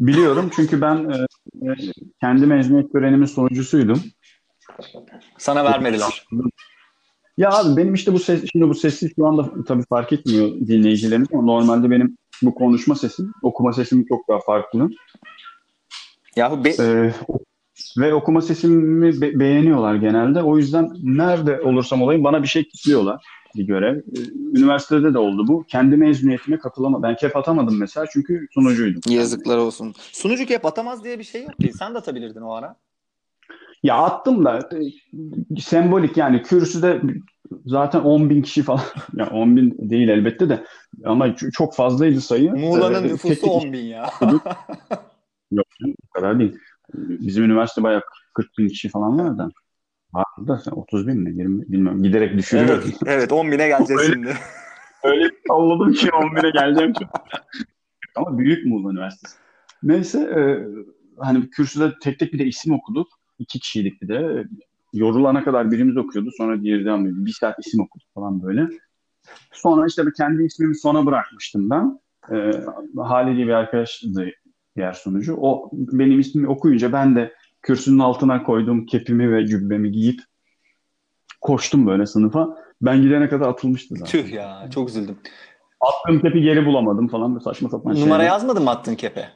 [0.00, 1.16] Biliyorum çünkü ben e,
[1.70, 1.74] e,
[2.20, 4.02] kendi mezuniyet törenimin sonuncusuydum.
[5.38, 6.26] Sana vermediler.
[7.38, 11.28] Ya abi benim işte bu ses, şimdi bu sesi şu anda tabii fark etmiyor dinleyicilerimiz
[11.32, 14.90] ama normalde benim bu konuşma sesim, okuma sesim çok daha farklı.
[16.36, 17.12] Yahu be, Ee,
[17.98, 20.42] ve okuma sesimi be- beğeniyorlar genelde.
[20.42, 23.24] O yüzden nerede olursam olayım bana bir şey kilitliyorlar
[23.56, 23.96] bir görev.
[23.98, 24.02] Ee,
[24.58, 25.64] Üniversitede de oldu bu.
[25.68, 27.02] Kendi mezuniyetime katılamadım.
[27.02, 29.00] Ben kep atamadım mesela çünkü sunucuydum.
[29.08, 29.94] yazıklar olsun.
[30.12, 31.72] Sunucu hep atamaz diye bir şey yok ki.
[31.72, 32.76] Sen de atabilirdin o ara.
[33.82, 34.80] Ya attım da e,
[35.60, 37.00] sembolik yani kürsüde
[37.66, 38.80] zaten 10 bin kişi falan
[39.16, 40.64] ya 10 bin değil elbette de
[41.04, 42.52] ama çok fazlaydı sayı.
[42.52, 44.10] Muğla'nın Ee, nüfusu tek- 10 bin ya.
[45.52, 45.66] Yok
[46.10, 46.58] o kadar değil.
[46.94, 48.02] Bizim üniversite bayağı
[48.34, 49.48] 40 bin kişi falan var da.
[50.14, 51.30] Vardı da sen 30 bin mi?
[51.36, 52.02] 20 bilmiyorum.
[52.02, 52.82] Giderek düşürüyorum.
[52.84, 54.34] evet, evet 10 bine geleceğiz Öyle- şimdi.
[55.04, 57.08] Öyle salladım ki 11'e geleceğim çok.
[58.16, 59.36] Ama büyük Muğla Üniversitesi.
[59.82, 60.40] Neyse e,
[61.18, 63.08] hani kürsüde tek tek bir de isim okuduk.
[63.38, 64.44] İki kişiydik bir de.
[64.92, 66.30] Yorulana kadar birimiz okuyordu.
[66.38, 67.26] Sonra diğeri devam ediyordu.
[67.26, 68.68] Bir saat isim okuduk falan böyle.
[69.52, 72.00] Sonra işte bir kendi ismimi sona bırakmıştım ben.
[72.32, 72.52] E,
[72.96, 74.30] Hale diye bir arkadaşdı
[74.76, 75.36] diğer sunucu.
[75.40, 77.32] O benim ismimi okuyunca ben de
[77.64, 80.20] kürsünün altına koyduğum kepimi ve cübbemi giyip
[81.40, 82.48] koştum böyle sınıfa.
[82.82, 84.22] Ben gidene kadar atılmıştı zaten.
[84.22, 85.18] Tüh ya çok üzüldüm.
[85.80, 88.24] Attığım kepi geri bulamadım falan böyle saçma sapan Numara şeyler.
[88.24, 89.28] yazmadın mı attın kepe?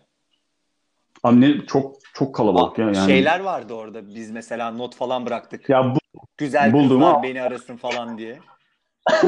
[1.25, 3.07] Abi ne çok çok kalabalık ya yani.
[3.07, 4.15] Şeyler vardı orada.
[4.15, 5.69] Biz mesela not falan bıraktık.
[5.69, 5.99] Ya bu
[6.37, 8.39] Güzel Buldum kızlar ama- beni arasın falan diye.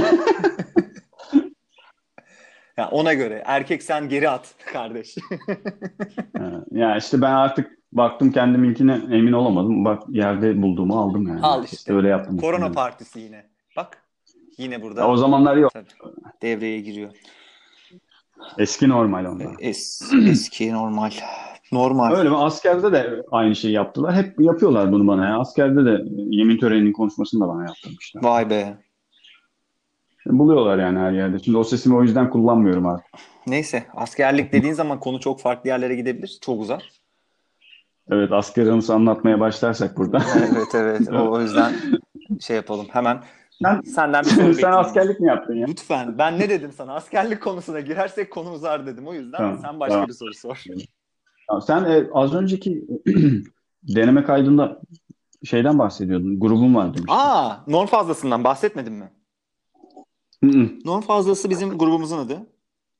[2.76, 5.16] ya ona göre erkek sen geri at kardeş.
[6.38, 9.84] e, ya işte ben artık baktım kendiminkine emin olamadım.
[9.84, 11.40] Bak yerde bulduğumu aldım yani.
[11.42, 11.94] Al işte.
[11.94, 12.38] öyle yaptım.
[12.38, 12.74] Korona Yani.
[12.74, 13.46] partisi yine.
[13.76, 14.02] Bak
[14.58, 15.72] yine burada Ya o zamanlar yok.
[15.72, 15.86] Tabii,
[16.42, 17.10] devreye giriyor.
[18.58, 19.54] Eski normal onlar.
[19.60, 21.10] Es, eski normal.
[21.72, 22.14] Normal.
[22.16, 22.36] Öyle mi?
[22.36, 24.14] Askerde de aynı şeyi yaptılar.
[24.14, 25.38] Hep yapıyorlar bunu bana ya.
[25.38, 28.22] Askerde de yemin töreninin konuşmasını da bana yaptırmışlar.
[28.24, 28.78] Vay be.
[30.26, 31.38] Buluyorlar yani her yerde.
[31.38, 33.06] Şimdi o sesimi o yüzden kullanmıyorum artık.
[33.46, 36.38] Neyse askerlik dediğin zaman konu çok farklı yerlere gidebilir.
[36.42, 36.88] Çok uzar.
[38.10, 40.18] Evet asker anısı anlatmaya başlarsak burada.
[40.52, 41.08] evet evet.
[41.12, 41.72] O, o yüzden
[42.40, 42.86] şey yapalım.
[42.90, 43.22] Hemen
[43.62, 45.66] Sen, senden bir soru sen askerlik mi yaptın ya?
[45.68, 46.18] Lütfen.
[46.18, 46.94] Ben ne dedim sana?
[46.94, 49.06] Askerlik konusuna girersek konu uzar dedim.
[49.06, 50.08] O yüzden Tamam, sen başka tamam.
[50.08, 50.64] bir soru sor.
[51.48, 52.84] Tamam, Sen e, az önceki
[53.82, 54.80] deneme kaydında
[55.44, 56.40] şeyden bahsediyordun.
[56.40, 57.06] Grubun var demiştin.
[57.08, 59.10] Aa, norm fazlasından bahsetmedim mi?
[60.84, 62.46] Norm fazlası bizim grubumuzun adı.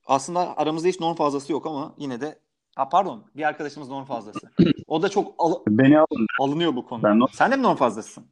[0.07, 2.38] Aslında aramızda hiç norm fazlası yok ama yine de
[2.77, 4.51] Ha pardon, bir arkadaşımız norm fazlası.
[4.87, 6.27] O da çok al- Beni alın.
[6.41, 7.03] alınıyor bu konu.
[7.03, 8.27] Ben norm- Sen de mi norm fazlasısın?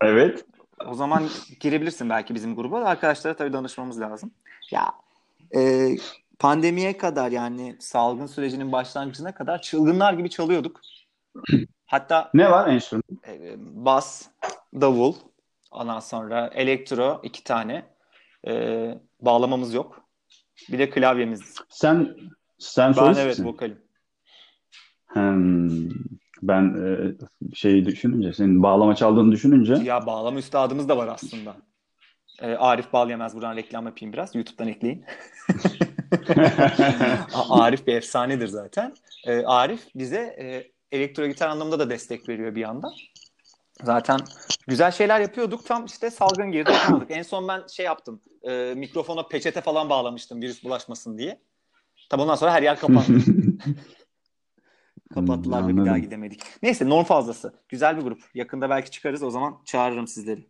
[0.00, 0.44] Evet.
[0.86, 1.28] O zaman
[1.60, 2.84] girebilirsin belki bizim gruba.
[2.84, 4.30] Arkadaşlara tabii danışmamız lazım.
[4.70, 4.92] Ya
[5.56, 5.88] e,
[6.38, 10.80] pandemiye kadar yani salgın sürecinin başlangıcına kadar çılgınlar gibi çalıyorduk.
[11.86, 13.02] Hatta Ne var enstrüman?
[13.28, 14.26] e, bas,
[14.74, 15.14] davul,
[15.70, 17.86] ondan sonra elektro iki tane.
[18.46, 20.00] E, bağlamamız yok.
[20.72, 21.54] Bir de klavyemiz.
[21.68, 22.16] Sen
[22.64, 23.44] sen Ben evet misin?
[23.44, 23.78] vokalim.
[25.06, 25.88] Hmm.
[26.42, 27.14] Ben e,
[27.54, 31.56] şeyi düşününce, senin bağlama çaldığını düşününce Ya bağlama üstadımız da var aslında.
[32.42, 34.34] E, Arif Balyamaz buradan reklam yapayım biraz.
[34.34, 35.04] YouTube'dan ekleyin.
[37.50, 38.94] Arif bir efsanedir zaten.
[39.26, 42.92] E, Arif bize e, elektro gitar anlamında da destek veriyor bir yandan.
[43.82, 44.20] Zaten
[44.66, 45.66] güzel şeyler yapıyorduk.
[45.66, 46.70] Tam işte salgın girdi.
[47.08, 48.20] En son ben şey yaptım.
[48.42, 51.40] E, mikrofona peçete falan bağlamıştım virüs bulaşmasın diye.
[52.10, 53.06] Tabi ondan sonra her yer kapandı.
[55.14, 56.02] Kapattılar Hmm, ve bir daha anladım.
[56.02, 56.40] gidemedik.
[56.62, 57.54] Neyse norm fazlası.
[57.68, 58.18] Güzel bir grup.
[58.34, 59.22] Yakında belki çıkarız.
[59.22, 60.46] O zaman çağırırım sizleri.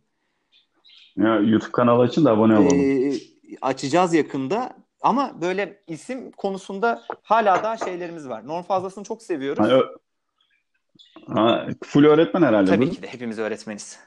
[1.17, 2.79] ya, YouTube kanalı açın da abone olalım.
[2.81, 3.13] Ee,
[3.61, 4.77] açacağız yakında.
[5.01, 8.47] Ama böyle isim konusunda hala daha şeylerimiz var.
[8.47, 9.65] Norm fazlasını çok seviyoruz.
[9.65, 9.95] Ha, ö-
[11.33, 12.91] ha, full öğretmen herhalde Tabii bu.
[12.91, 13.99] ki de hepimiz öğretmeniz.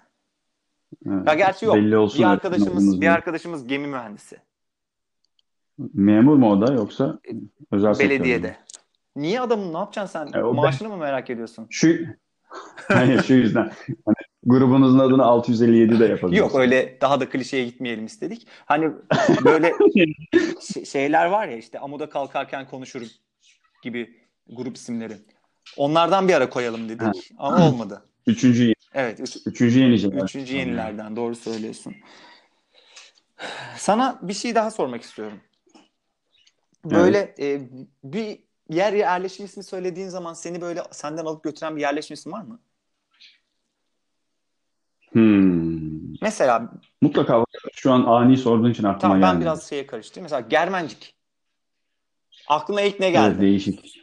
[1.06, 1.28] Evet.
[1.28, 1.74] Ya gerçi yok.
[1.76, 4.36] Belli olsun Bir arkadaşımız bir arkadaşımız gemi mühendisi.
[5.94, 7.18] Memur mu o da yoksa
[7.72, 8.10] özel sektör?
[8.10, 8.56] Belediyede.
[9.16, 10.40] Niye adamın ne yapacaksın sen?
[10.40, 11.66] E, o Maaşını mı merak ediyorsun?
[11.70, 11.96] Şu
[12.88, 13.72] Hayır şu yüzden.
[14.04, 14.14] Hani
[14.46, 16.38] grubunuzun adını 657 de yapabiliriz.
[16.38, 18.46] Yok öyle daha da klişeye gitmeyelim istedik.
[18.64, 18.90] Hani
[19.44, 19.72] böyle
[20.74, 23.08] şey- şeyler var ya işte amuda kalkarken konuşurum
[23.82, 25.16] gibi grup isimleri.
[25.76, 27.12] Onlardan bir ara koyalım dedik Ha.
[27.38, 28.02] ama olmadı.
[28.26, 30.22] Üçüncü, Evet, üç, üçüncü yeniceler.
[30.22, 31.94] üçüncü yenilerden doğru söylüyorsun.
[33.76, 35.38] Sana bir şey daha sormak istiyorum.
[36.84, 37.60] Böyle e,
[38.04, 38.38] bir
[38.70, 42.60] yer yerleşim ismi söylediğin zaman seni böyle senden alıp götüren bir yerleşim ismi var mı?
[45.12, 46.14] Hmm.
[46.22, 49.40] Mesela Mutlaka şu an ani sorduğun için aklıma tamam ben geldi.
[49.40, 50.22] biraz şeye karıştım.
[50.22, 51.14] Mesela Germencik.
[52.48, 53.40] Aklına ilk ne Evet, geldi?
[53.40, 54.00] değişik.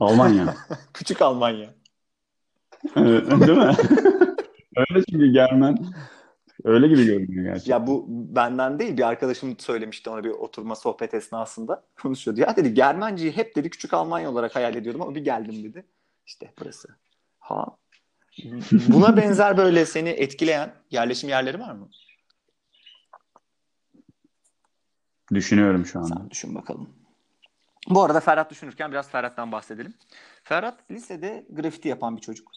[0.00, 0.54] Almanya.
[0.94, 1.74] Küçük Almanya.
[2.96, 3.76] Evet, Değil mi?
[4.76, 5.78] Öyle çünkü Germen.
[6.64, 7.72] Öyle gibi görünüyor gerçekten.
[7.72, 12.40] Ya bu benden değil bir arkadaşım söylemişti ona bir oturma sohbet esnasında konuşuyordu.
[12.40, 15.86] Ya dedi Germenciyi hep dedi küçük Almanya olarak hayal ediyordum ama bir geldim dedi.
[16.26, 16.88] İşte burası.
[17.38, 17.66] Ha.
[18.88, 21.88] Buna benzer böyle seni etkileyen yerleşim yerleri var mı?
[25.34, 26.14] Düşünüyorum şu anda.
[26.14, 26.90] Sen düşün bakalım.
[27.88, 29.94] Bu arada Ferhat düşünürken biraz Ferhat'tan bahsedelim.
[30.44, 32.50] Ferhat lisede grafiti yapan bir çocuk.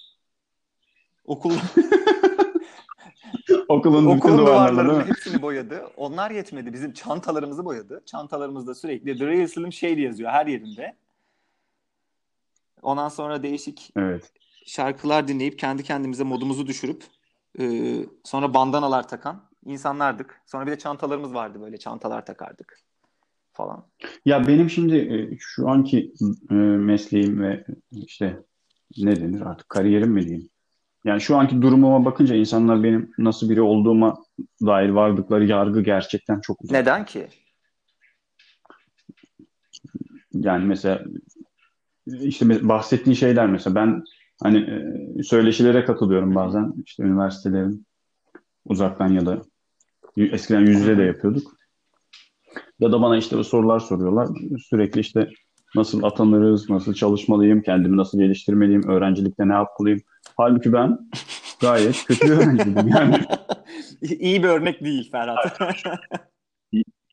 [1.25, 1.61] Okulda
[3.71, 5.83] Okulun bütün Okulun duvarlarının hepsini boyadı.
[5.97, 6.73] Onlar yetmedi.
[6.73, 8.01] Bizim çantalarımızı boyadı.
[8.05, 10.95] Çantalarımızda sürekli The Real Slim Shady yazıyor her yerinde.
[12.81, 14.31] Ondan sonra değişik Evet.
[14.65, 17.03] şarkılar dinleyip kendi kendimize modumuzu düşürüp
[17.59, 20.41] e, sonra bandanalar takan insanlardık.
[20.45, 22.79] Sonra bir de çantalarımız vardı böyle çantalar takardık
[23.53, 23.85] falan.
[24.25, 26.13] Ya benim şimdi e, şu anki
[26.51, 28.43] e, mesleğim ve işte
[28.97, 30.49] ne denir artık kariyerim mi diyeyim?
[31.05, 34.17] Yani şu anki durumuma bakınca insanlar benim nasıl biri olduğuma
[34.65, 36.71] dair vardıkları yargı gerçekten çok uzak.
[36.71, 37.27] Neden ki?
[40.33, 41.01] Yani mesela
[42.05, 44.03] işte bahsettiğin şeyler mesela ben
[44.43, 47.85] hani e, söyleşilere katılıyorum bazen işte üniversitelerin
[48.65, 49.41] uzaktan ya da
[50.17, 51.51] eskiden yüz yüze de yapıyorduk.
[52.79, 54.27] Ya da bana işte sorular soruyorlar.
[54.69, 55.29] Sürekli işte
[55.75, 59.99] nasıl atanırız, nasıl çalışmalıyım, kendimi nasıl geliştirmeliyim, öğrencilikte ne yapmalıyım.
[60.37, 61.09] Halbuki ben
[61.61, 63.15] gayet kötü bir öğrenciydim yani.
[64.01, 65.59] İyi bir örnek değil Ferhat.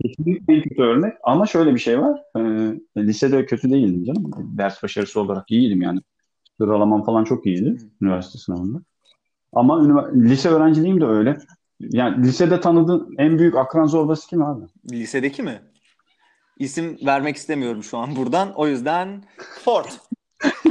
[0.03, 1.15] Kesinlikle en kötü örnek.
[1.23, 2.21] Ama şöyle bir şey var.
[2.37, 4.31] Ee, lisede kötü değildim canım.
[4.59, 6.01] Ders başarısı olarak iyiydim yani.
[6.61, 8.79] Sıralamam falan çok iyiydi üniversite sınavında.
[9.53, 11.39] Ama ünivers- lise öğrenciliğim de öyle.
[11.81, 14.65] Yani lisede tanıdığın en büyük akran zorbası kim abi?
[14.93, 15.63] Lisedeki mi?
[16.59, 18.53] İsim vermek istemiyorum şu an buradan.
[18.55, 19.25] O yüzden
[19.65, 19.87] Ford.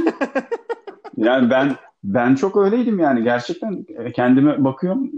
[1.16, 1.76] Yani ben
[2.14, 3.22] ben çok öyleydim yani.
[3.24, 5.10] Gerçekten e, kendime bakıyorum.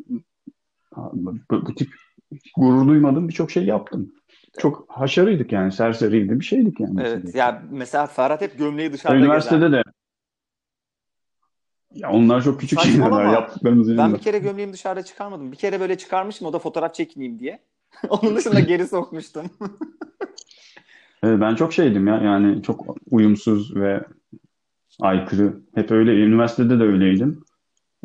[1.13, 1.95] Bu, bu tip
[2.57, 4.13] gurur duymadığım birçok şey yaptım.
[4.59, 5.73] Çok haşarıydık yani.
[5.73, 7.01] Serseriydi bir şeydik yani.
[7.01, 7.25] Evet.
[7.25, 7.39] lisede.
[7.39, 9.85] Ya mesela Ferhat hep gömleği dışarıda Üniversitede gezer.
[9.85, 9.91] de
[11.95, 13.33] ya onlar çok küçük şeyler Saçmalama.
[13.33, 14.17] yaptıklarımız Ben yanında.
[14.17, 15.53] bir kere gömleğimi dışarıda çıkarmadım.
[15.53, 17.59] Bir kere böyle çıkarmışım o da fotoğraf çekineyim diye.
[18.09, 19.47] Onun dışında geri sokmuştum.
[21.23, 24.05] Evet, ben çok şeydim ya yani çok uyumsuz ve
[25.01, 25.61] aykırı.
[25.75, 26.13] Hep öyle.
[26.13, 27.45] Üniversitede de öyleydim.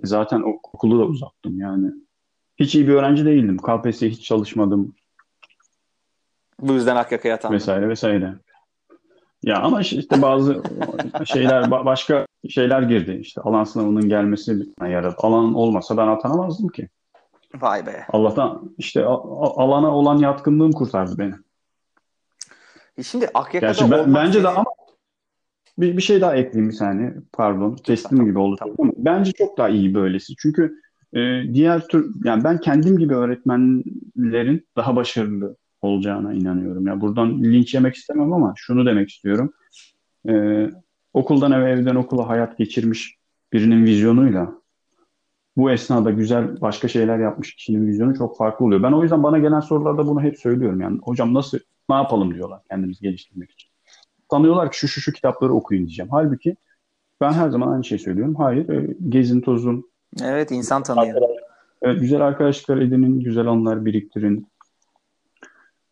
[0.04, 1.92] Zaten ok- okulu da uzattım yani.
[2.58, 3.58] Hiç iyi bir öğrenci değildim.
[3.58, 4.96] KPSS'ye hiç çalışmadım
[6.60, 7.56] Bu yüzden Akyaka'ya atandım.
[7.56, 8.34] vesaire vesaire.
[9.44, 10.64] Ya ama işte bazı
[11.26, 13.18] şeyler ba- başka şeyler girdi.
[13.22, 15.16] İşte alan sınavının gelmesi yaradı.
[15.18, 16.90] Alan olmasa ben atanamazdım ki.
[17.56, 18.06] Vay be.
[18.10, 21.34] Allah'tan işte alana olan yatkınlığım kurtardı beni.
[22.98, 24.66] E Şimdi Akyaka'da Gerçi ben- bence de ama
[25.78, 27.16] bir, bir şey daha ekleyeyim bir saniye.
[27.34, 27.76] Pardon.
[27.76, 28.56] Kestim gibi oldu.
[28.60, 28.76] Tamam.
[28.80, 30.34] Ama bence çok daha iyi böylesi.
[30.36, 30.80] Çünkü
[31.14, 31.20] e,
[31.54, 36.88] diğer tür yani ben kendim gibi öğretmenlerin daha başarılı olacağına inanıyorum.
[36.88, 39.54] Ya buradan linç yemek istemem ama şunu demek istiyorum.
[40.30, 40.66] E,
[41.14, 43.16] okuldan eve, evden okula hayat geçirmiş
[43.54, 44.52] birinin vizyonuyla
[45.58, 48.84] bu esnada güzel başka şeyler yapmış kişinin vizyonu çok farklı oluyor.
[48.84, 50.82] Ben o yüzden bana gelen sorularda bunu hep söylüyorum.
[50.82, 51.60] Yani hocam nasıl
[51.90, 53.75] ne yapalım diyorlar kendimizi geliştirmek için.
[54.36, 56.12] Sanıyorlar ki şu şu şu kitapları okuyun diyeceğim.
[56.12, 56.56] Halbuki
[57.22, 58.36] ben her zaman aynı şeyi söylüyorum.
[58.36, 59.86] Hayır, e, gezin, tozun,
[60.24, 61.18] Evet insan tanıyın.
[61.82, 64.48] Evet, güzel arkadaşlıklar edinin, güzel anılar biriktirin.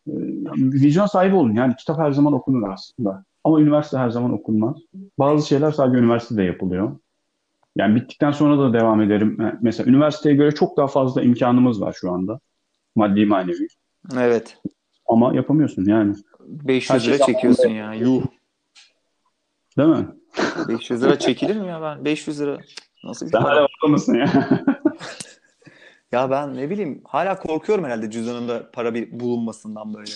[0.08, 0.12] Ee,
[0.56, 1.54] vizyon sahibi olun.
[1.54, 3.24] Yani kitap her zaman okunur aslında.
[3.44, 4.78] Ama üniversite her zaman okunmaz.
[5.20, 6.98] Bazı şeyler sadece üniversitede yapılıyor.
[7.76, 9.38] Yani bittikten sonra da devam ederim.
[9.40, 12.40] Yani Mesela üniversiteye göre çok daha fazla imkanımız var şu anda.
[12.96, 13.68] Maddi manevi.
[14.18, 14.58] Evet.
[15.06, 16.16] Ama yapamıyorsun yani.
[16.40, 17.94] 500 lira çekiyorsun ya.
[17.94, 18.24] Yuh.
[19.78, 20.08] Değil mi?
[20.68, 22.06] 500 lira çekilir mi ya ben?
[22.06, 22.60] 500 lira.
[23.04, 24.30] Nasıl bir Sen hala orada mısın ya?
[26.12, 30.12] Ya ben ne bileyim hala korkuyorum herhalde cüzdanımda para bir bulunmasından böyle.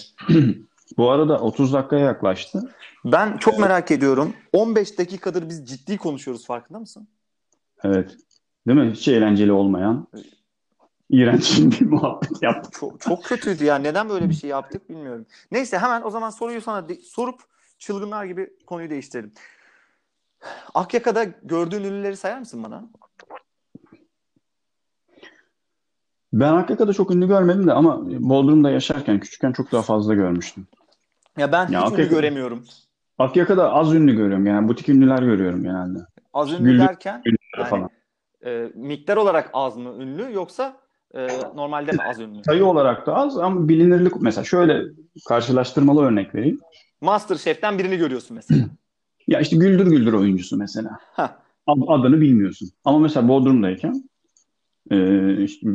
[0.97, 2.73] Bu arada 30 dakikaya yaklaştı.
[3.05, 4.33] Ben çok merak ediyorum.
[4.53, 7.07] 15 dakikadır biz ciddi konuşuyoruz farkında mısın?
[7.83, 8.17] Evet.
[8.67, 8.91] Değil mi?
[8.91, 10.07] Hiç eğlenceli olmayan,
[11.09, 12.73] iğrenç bir muhabbet yaptık.
[12.79, 13.75] Çok, çok kötüydü ya.
[13.75, 15.25] Neden böyle bir şey yaptık bilmiyorum.
[15.51, 17.39] Neyse hemen o zaman soruyu sana de- sorup
[17.79, 19.33] çılgınlar gibi konuyu değiştirelim.
[20.73, 22.83] Akyaka'da gördüğün ünlüleri sayar mısın bana?
[26.33, 30.67] Ben Akyaka'da çok ünlü görmedim de ama Bodrum'da yaşarken küçükken çok daha fazla görmüştüm.
[31.37, 32.65] Ya ben Ya hiç ünlü Akyaka- göremiyorum.
[33.17, 35.99] Akyaka'da az ünlü görüyorum yani butik ünlüler görüyorum genelde.
[36.33, 37.89] Az ünlü Güldür- derken Ünlüler Yani- falan.
[38.45, 40.77] e, miktar olarak az mı ünlü yoksa
[41.15, 42.43] e, normalde mi az ünlü?
[42.43, 44.83] Sayı olarak da az ama bilinirlik mesela şöyle
[45.27, 46.59] karşılaştırmalı örnek vereyim.
[47.01, 48.65] Masterchef'ten birini görüyorsun mesela.
[49.27, 50.89] Ya işte Güldür Güldür oyuncusu mesela.
[51.15, 51.29] Heh.
[51.67, 52.69] Ad- Adını bilmiyorsun.
[52.85, 54.03] Ama mesela Bodrum'dayken
[54.91, 54.97] e,
[55.43, 55.67] işte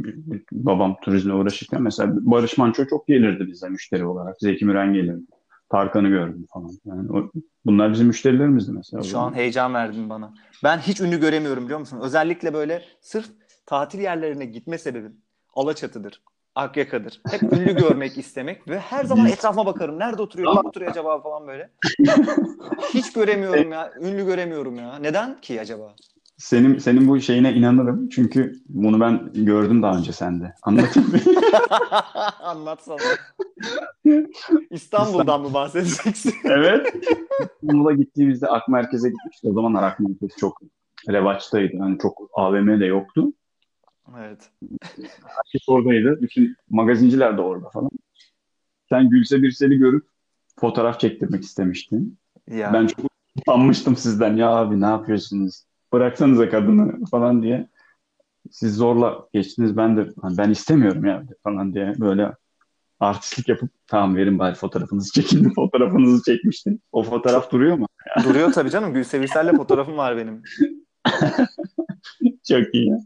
[0.53, 4.37] babam turizmle uğraşırken mesela Barış Manço çok gelirdi bize müşteri olarak.
[4.41, 5.23] Zeki Müren gelirdi.
[5.71, 6.71] Tarkan'ı gördüm falan.
[6.85, 7.31] Yani o,
[7.67, 9.03] bunlar bizim müşterilerimizdi mesela.
[9.03, 10.35] Şu an heyecan verdin bana.
[10.65, 11.99] Ben hiç ünlü göremiyorum biliyor musun?
[12.03, 13.27] Özellikle böyle sırf
[13.67, 15.17] tatil yerlerine gitme sebebim
[15.55, 16.23] Alaçatı'dır.
[16.55, 17.21] Akyaka'dır.
[17.31, 19.99] Hep ünlü görmek istemek ve her zaman etrafıma bakarım.
[19.99, 21.71] Nerede oturuyor, kim oturuyor acaba falan böyle.
[22.95, 23.93] Hiç göremiyorum ya.
[24.01, 24.99] Ünlü göremiyorum ya.
[24.99, 25.95] Neden ki acaba?
[26.43, 28.09] senin senin bu şeyine inanırım.
[28.09, 30.55] Çünkü bunu ben gördüm daha önce sende.
[30.63, 31.19] Anlatayım mı?
[32.41, 32.99] Anlatsana.
[34.71, 36.35] İstanbul'dan mı bahsedeceksin?
[36.45, 36.95] Evet.
[37.63, 39.51] İstanbul'a gittiğimizde Ak Merkez'e gitmiştik.
[39.51, 40.61] O zamanlar Ak Merkez çok
[41.09, 41.77] revaçtaydı.
[41.77, 43.33] Yani çok AVM de yoktu.
[44.21, 44.51] Evet.
[45.27, 46.19] Herkes oradaydı.
[46.23, 47.91] Bütün magazinciler de orada falan.
[48.89, 50.07] Sen Gülse Birsel'i görüp
[50.61, 52.19] fotoğraf çektirmek istemiştin.
[52.51, 52.73] Ya.
[52.73, 54.37] Ben çok utanmıştım sizden.
[54.37, 55.65] Ya abi ne yapıyorsunuz?
[55.93, 57.69] Bıraksanıza kadını falan diye.
[58.51, 59.77] Siz zorla geçtiniz.
[59.77, 62.33] Ben de "Hani ben istemiyorum ya falan diye böyle
[63.01, 65.51] artistlik yapıp tamam verin bari fotoğrafınızı çekin.
[65.55, 66.83] Fotoğrafınızı çekmiştin.
[66.93, 67.87] O fotoğraf duruyor mu?
[68.25, 68.95] Duruyor tabii canım.
[68.95, 70.43] Gülse Birsel'le fotoğrafım var benim.
[72.49, 72.97] Çok iyi.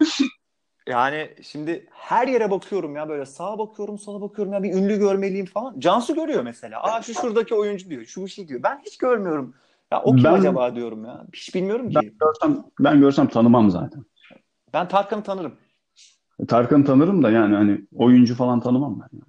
[0.87, 5.47] Yani şimdi her yere bakıyorum ya böyle sağa bakıyorum sola bakıyorum ya bir ünlü görmeliyim
[5.47, 5.81] falan.
[5.81, 6.83] Cansu görüyor mesela.
[6.83, 8.05] Aa şu şuradaki oyuncu diyor.
[8.05, 8.63] Şu bir şey diyor.
[8.63, 9.55] Ben hiç görmüyorum.
[9.93, 11.27] Ya o kim Ben- acaba diyorum ya.
[11.33, 11.95] Hiç bilmiyorum ki.
[11.95, 14.05] Ben görsem, ben görsem tanımam zaten.
[14.75, 15.55] Ben Tarkan'ı tanırım.
[16.49, 19.21] Tarkan'ı tanırım da yani hani oyuncu falan tanımam ben.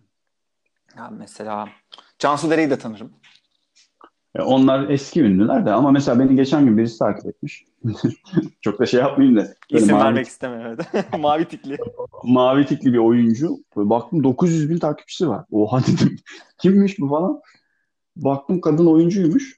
[0.97, 1.69] Ya mesela
[2.19, 3.13] Cansu Dere'yi de tanırım.
[4.37, 7.65] E, onlar eski ünlüler de ama mesela beni geçen gün birisi takip etmiş.
[8.61, 9.47] Çok da şey yapmayayım da.
[9.69, 10.77] İsim mavi, vermek istemiyorum.
[11.19, 11.77] Mavi tikli.
[12.23, 13.57] mavi tikli bir oyuncu.
[13.77, 15.45] Böyle baktım 900 bin takipçisi var.
[15.51, 16.15] Oha dedim.
[16.57, 17.41] Kimmiş bu falan.
[18.15, 19.57] Baktım kadın oyuncuymuş.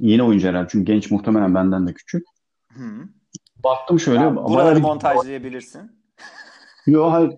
[0.00, 2.24] Yeni oyuncu herhalde çünkü genç muhtemelen benden de küçük.
[2.72, 2.82] Hı.
[3.64, 4.20] Baktım şöyle.
[4.20, 5.90] Ya, bayağı buraları bir- montajlayabilirsin.
[6.86, 7.32] Yo hayır.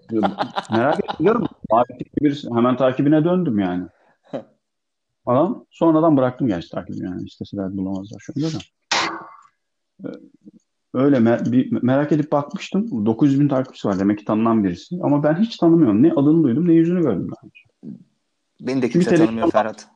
[0.70, 1.46] Merak ediyorum.
[1.70, 2.48] Mavi tikli birisi.
[2.54, 3.86] Hemen takibine döndüm yani.
[5.26, 7.22] Adam sonradan bıraktım gerçi takibi yani.
[7.26, 8.58] İsteseler bulamazlar şu anda da.
[10.04, 10.08] Ee,
[10.94, 13.06] Öyle me- bir merak edip bakmıştım.
[13.06, 13.98] 900 bin takipçisi var.
[13.98, 14.96] Demek ki tanınan birisi.
[15.02, 16.02] Ama ben hiç tanımıyorum.
[16.02, 17.96] Ne adını duydum ne yüzünü gördüm daha önce.
[18.60, 19.88] Beni de kimse tanımıyor Ferhat.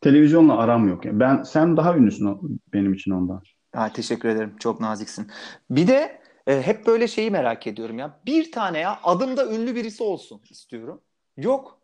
[0.00, 1.04] Televizyonla aram yok.
[1.04, 3.42] Yani ben sen daha ünlüsün benim için ondan.
[3.74, 4.54] Ha, teşekkür ederim.
[4.58, 5.30] Çok naziksin.
[5.70, 8.20] Bir de e, hep böyle şeyi merak ediyorum ya.
[8.26, 11.00] Bir tane ya adımda ünlü birisi olsun istiyorum.
[11.36, 11.77] Yok.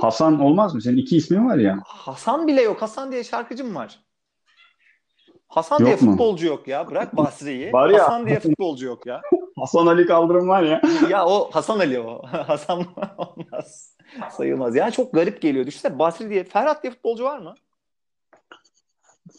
[0.00, 0.82] Hasan olmaz mı?
[0.82, 1.78] Senin iki ismin var ya.
[1.84, 2.82] Hasan bile yok.
[2.82, 4.00] Hasan diye şarkıcım var.
[5.48, 6.10] Hasan Yok diye mu?
[6.10, 6.90] futbolcu yok ya.
[6.90, 7.72] Bırak Basri'yi.
[7.72, 8.02] Var ya.
[8.02, 9.20] Hasan diye futbolcu yok ya.
[9.56, 10.80] Hasan Ali Kaldırım var ya.
[11.08, 12.22] Ya o Hasan Ali o.
[12.26, 12.86] Hasan
[13.18, 13.96] olmaz.
[14.30, 14.76] Sayılmaz.
[14.76, 15.66] Yani çok garip geliyor.
[15.66, 16.44] Düşünsene Basri diye.
[16.44, 17.54] Ferhat diye futbolcu var mı?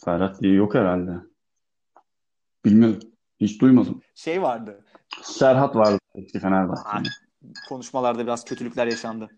[0.04, 1.10] Ferhat diye yok herhalde.
[2.64, 3.00] Bilmiyorum.
[3.40, 4.02] Hiç duymadım.
[4.14, 4.84] Şey vardı.
[5.22, 7.08] Serhat vardı eski Fenerbahçe'de.
[7.68, 9.28] Konuşmalarda biraz kötülükler yaşandı.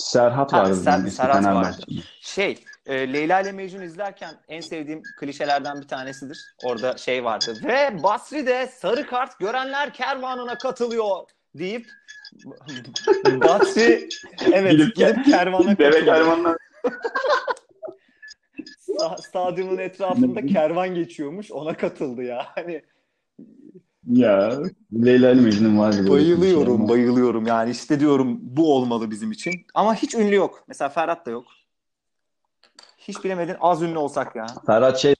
[0.00, 1.82] Serhat Ha, vardı Ser- Serhat vardı.
[2.20, 6.54] Şey, e, Leyla ile Mecnun izlerken en sevdiğim klişelerden bir tanesidir.
[6.64, 7.54] Orada şey vardı.
[7.64, 11.16] Ve Basri de sarı kart görenler kervanına katılıyor
[11.54, 11.86] deyip
[13.26, 14.08] Basri
[14.52, 16.56] evet Gidip- gidip kervana Deve katılıyor.
[18.80, 21.52] Sta- stadyumun etrafında kervan geçiyormuş.
[21.52, 22.46] Ona katıldı ya.
[22.54, 22.82] Hani
[24.10, 24.58] Ya
[24.92, 25.96] Leyla ile Mecnun vardı.
[25.98, 27.46] bir şey bayılıyorum, bayılıyorum.
[27.46, 29.66] Yani işte diyorum bu olmalı bizim için.
[29.74, 30.64] Ama hiç ünlü yok.
[30.68, 31.44] Mesela Ferhat da yok.
[32.98, 34.46] Hiç bilemedin az ünlü olsak ya.
[34.66, 35.14] Ferhat şey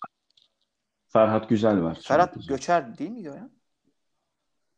[1.09, 1.99] Ferhat Güzel var.
[2.03, 2.49] Ferhat güzel.
[2.49, 3.49] Göçer değil miydi o ya?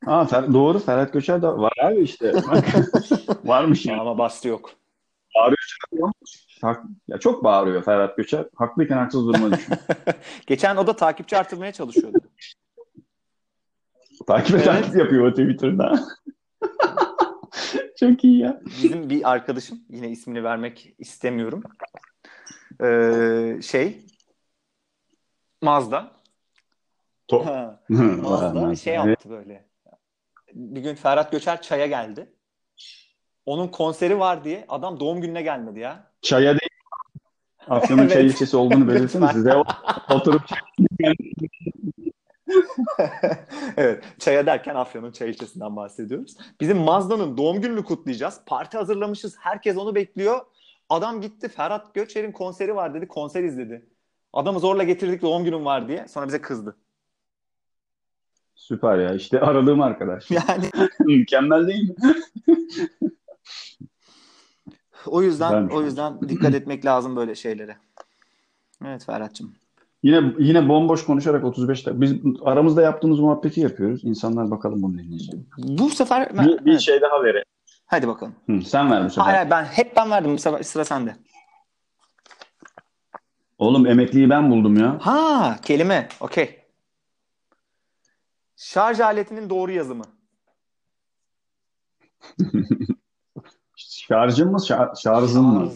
[0.05, 2.33] Ha, Fer- doğru Ferhat Göçer de var abi işte.
[3.45, 4.01] Varmış ya.
[4.01, 4.71] Ama Basri yok.
[6.63, 8.47] Hak- ya çok bağırıyor Ferhat Göçer.
[8.55, 9.79] Haklıyken haksız duruma düşüyor.
[10.47, 12.19] Geçen o da takipçi artırmaya çalışıyordu.
[14.27, 14.95] Takip eden Evet.
[14.95, 16.01] yapıyor Twitter'da.
[18.01, 18.61] Çok iyi ya.
[18.83, 21.63] Bizim bir arkadaşım, yine ismini vermek istemiyorum.
[22.83, 24.07] Ee, şey,
[25.63, 26.11] Mazda.
[27.31, 29.69] To- Ha, Mazda şey yaptı böyle.
[30.55, 32.33] Bir gün Ferhat Göçer çaya geldi.
[33.47, 36.13] Onun konseri var diye adam doğum gününe gelmedi ya.
[36.23, 36.71] Çaya değil.
[37.69, 38.13] Afyon'un Evet.
[38.13, 39.27] çay ilçesi olduğunu Lütfen.
[39.27, 39.55] size
[40.11, 40.43] oturup
[43.77, 46.37] evet, çaya derken Afyon'un çay ilçesinden bahsediyoruz.
[46.61, 48.41] Bizim Mazda'nın doğum gününü kutlayacağız.
[48.47, 49.37] Parti hazırlamışız.
[49.39, 50.41] Herkes onu bekliyor.
[50.89, 53.09] Adam gitti Ferhat Göçer'in konseri var dedi.
[53.09, 53.87] Konser izledi.
[54.33, 56.09] Adamı zorla getirdik doğum günüm var diye.
[56.09, 56.77] Sonra bize kızdı.
[58.55, 59.15] Süper ya.
[59.15, 60.31] İşte aradığım arkadaş.
[60.31, 61.95] Yani Mükemmel değil mi?
[65.07, 65.75] o yüzden Güzelmiş.
[65.75, 67.77] o yüzden dikkat etmek lazım böyle şeylere.
[68.85, 69.55] Evet Ferhat'cığım.
[70.03, 72.01] Yine yine bomboş konuşarak 35 dakika.
[72.01, 72.13] Biz
[72.45, 74.05] aramızda yaptığımız muhabbeti yapıyoruz.
[74.05, 75.35] İnsanlar bakalım bunu dinleyecek.
[75.59, 76.81] Bu sefer Bir, bir Evet.
[76.81, 77.45] şey daha verelim.
[77.87, 78.35] hadi bakalım.
[78.47, 79.23] Hı, sen ver bu sefer.
[79.33, 80.33] Hayır ben hep ben verdim.
[80.35, 81.17] Bu sefer sıra sende.
[83.59, 84.99] Oğlum emekliyi ben buldum ya.
[85.03, 86.09] Ha kelime.
[86.21, 86.63] Okey.
[88.57, 90.05] Şarj aletinin doğru yazımı.
[93.77, 94.57] Şarjın mı?
[94.59, 95.73] Şar- şarjın mı?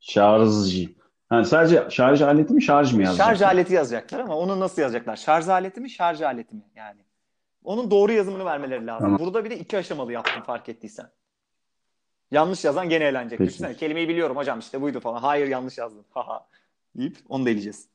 [0.00, 0.86] Şarj.
[1.34, 3.26] Ha, sadece şarj aleti mi şarj mı yazacak?
[3.26, 5.16] Şarj aleti yazacaklar ama onu nasıl yazacaklar?
[5.16, 7.00] Şarj aleti mi şarj aleti mi yani?
[7.64, 9.06] Onun doğru yazımını vermeleri lazım.
[9.06, 9.20] Tamam.
[9.20, 11.06] Burada bir de iki aşamalı yaptım fark ettiysen.
[12.30, 13.38] Yanlış yazan gene eğlenecek.
[13.38, 13.48] Peki.
[13.48, 15.20] Düşünsene kelimeyi biliyorum hocam işte buydu falan.
[15.20, 16.04] Hayır yanlış yazdın.
[16.10, 16.46] Haha.
[16.96, 17.88] deyip onu da eleyeceğiz.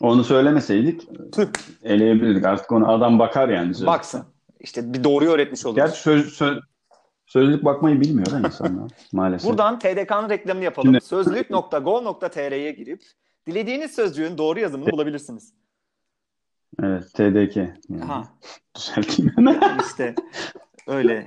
[0.00, 1.46] Onu söylemeseydik Tüh.
[1.82, 2.44] eleyebilirdik.
[2.44, 3.74] Artık onu adam bakar yani.
[3.86, 4.24] Baksın.
[4.60, 5.76] İşte bir doğruyu öğretmiş oluruz.
[5.76, 6.58] Gerçi söz, söz,
[7.32, 9.50] sözlük bakmayı bilmiyor da insanlar maalesef.
[9.50, 11.00] Buradan TDK'nın reklamını yapalım.
[11.00, 13.02] Sözlük.go.tr'ye girip
[13.46, 15.52] dilediğiniz sözcüğün doğru yazımını bulabilirsiniz.
[16.82, 17.56] Evet TDK.
[17.56, 18.04] Yani.
[18.06, 18.24] Ha,
[18.76, 19.78] Düzelteyim hemen.
[19.86, 20.14] işte
[20.86, 21.26] öyle.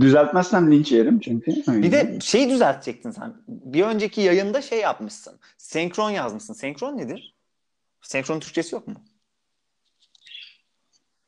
[0.00, 1.52] Düzeltmezsem linç yerim çünkü.
[1.68, 3.34] Bir de şeyi düzeltecektin sen.
[3.48, 5.38] Bir önceki yayında şey yapmışsın.
[5.58, 6.54] Senkron yazmışsın.
[6.54, 7.34] Senkron nedir?
[8.02, 8.94] Senkron Türkçesi yok mu?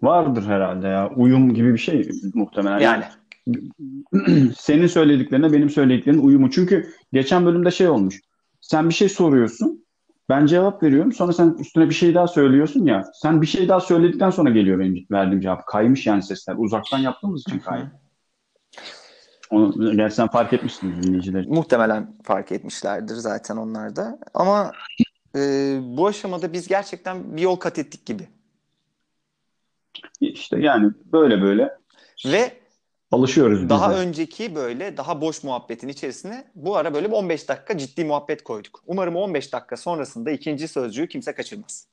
[0.02, 1.10] Vardır herhalde ya.
[1.16, 2.78] Uyum gibi bir şey muhtemelen.
[2.78, 3.04] Yani.
[4.58, 6.50] senin söylediklerine benim söylediklerin uyumu.
[6.50, 8.20] Çünkü geçen bölümde şey olmuş.
[8.60, 9.84] Sen bir şey soruyorsun.
[10.28, 11.12] Ben cevap veriyorum.
[11.12, 13.04] Sonra sen üstüne bir şey daha söylüyorsun ya.
[13.14, 15.66] Sen bir şey daha söyledikten sonra geliyor benim verdiğim cevap.
[15.66, 16.54] Kaymış yani sesler.
[16.58, 17.92] Uzaktan yaptığımız için kaydı.
[19.50, 21.46] Onu gerçi sen fark etmişsin dinleyiciler.
[21.46, 24.18] Muhtemelen fark etmişlerdir zaten onlar da.
[24.34, 24.72] Ama
[25.36, 25.40] e,
[25.82, 28.28] bu aşamada biz gerçekten bir yol kat ettik gibi.
[30.20, 31.78] İşte yani böyle böyle
[32.26, 32.61] Ve
[33.12, 33.94] alışıyoruz biz daha de.
[33.94, 38.82] önceki böyle daha boş muhabbetin içerisine bu ara böyle bir 15 dakika ciddi muhabbet koyduk.
[38.86, 41.86] Umarım 15 dakika sonrasında ikinci sözcüğü kimse kaçırmaz.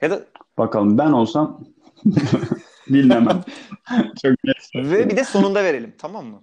[0.00, 0.24] Ya da
[0.58, 1.64] Bakalım ben olsam
[2.88, 3.42] dinlemem.
[4.22, 4.70] Çok net.
[4.74, 6.42] ve bir de sonunda verelim tamam mı?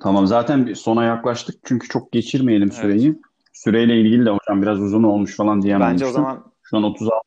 [0.00, 3.20] Tamam zaten bir sona yaklaştık çünkü çok geçirmeyelim süreyi.
[3.52, 5.92] Süreyle ilgili de hocam biraz uzun olmuş falan diyemem.
[5.92, 7.18] Bence o zaman Şu an 36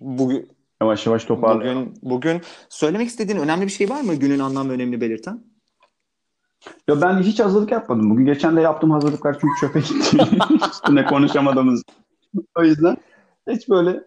[0.00, 1.84] bugün yavaş yavaş toparlayalım.
[1.86, 5.44] bugün bugün söylemek istediğin önemli bir şey var mı günün anlam ve önemini belirten?
[6.88, 8.10] Ya ben hiç hazırlık yapmadım.
[8.10, 10.18] Bugün geçen de yaptığım hazırlıklar çünkü çöpe gitti.
[10.72, 11.82] Üstüne konuşamadığımız.
[12.58, 12.96] O yüzden
[13.50, 14.00] hiç böyle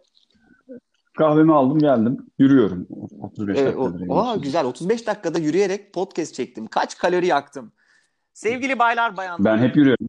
[1.17, 2.17] kahvemi aldım geldim.
[2.39, 2.87] Yürüyorum.
[3.21, 3.99] 35 Ee, dakikadır.
[3.99, 4.13] o, yani.
[4.13, 6.67] Aa, güzel 35 dakikada yürüyerek podcast çektim.
[6.67, 7.71] Kaç kalori yaktım?
[8.33, 9.45] Sevgili baylar bayanlar.
[9.45, 10.07] Ben hep yürüyorum.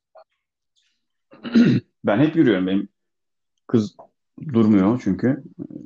[2.05, 2.67] ben hep yürüyorum.
[2.67, 2.89] Benim
[3.67, 3.97] kız
[4.53, 5.43] durmuyor çünkü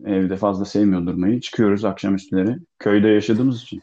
[0.07, 1.41] evde fazla sevmiyor durmayı.
[1.41, 2.57] Çıkıyoruz akşamüstleri.
[2.79, 3.83] Köyde yaşadığımız için.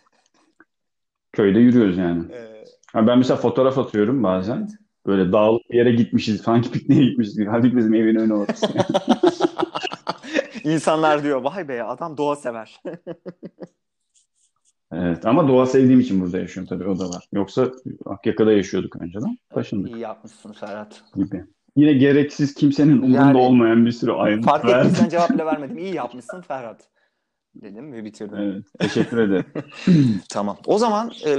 [1.33, 2.31] Köyde yürüyoruz yani.
[2.33, 2.51] Ee,
[2.93, 4.67] Ha, ben mesela fotoğraf atıyorum bazen.
[5.05, 6.41] Böyle dağlık bir yere gitmişiz.
[6.45, 7.37] Sanki pikniğe gitmişiz.
[7.37, 7.49] gibi.
[7.49, 8.67] Halbuki bizim evin önü orası.
[10.63, 12.81] İnsanlar diyor vay be adam doğa sever.
[14.93, 17.23] Evet ama doğa sevdiğim için burada yaşıyorum tabii o da var.
[17.33, 17.71] Yoksa
[18.05, 19.37] Akyaka'da yaşıyorduk önceden.
[19.49, 21.03] Taşındık İyi yapmışsın Ferhat.
[21.15, 21.45] gibi.
[21.75, 24.87] Yine gereksiz kimsenin umurunda Yani- olmayan bir sürü ayrıntı Fark verdim.
[24.87, 25.77] ettiysen cevap bile vermedim.
[25.77, 26.87] İyi yapmışsın Ferhat.
[27.55, 28.37] Dedim ve bitirdim.
[28.37, 29.45] Evet, teşekkür ederim.
[30.29, 30.57] Tamam.
[30.65, 31.35] O zaman e,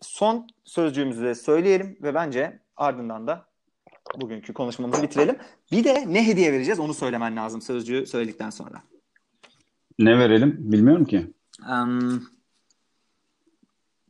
[0.00, 3.46] son sözcüğümüzü de söyleyelim ve bence ardından da
[4.20, 5.36] bugünkü konuşmamızı bitirelim.
[5.72, 8.82] Bir de ne hediye vereceğiz onu söylemen lazım sözcüğü söyledikten sonra.
[9.98, 11.30] Ne verelim bilmiyorum ki.
[11.70, 12.22] Em,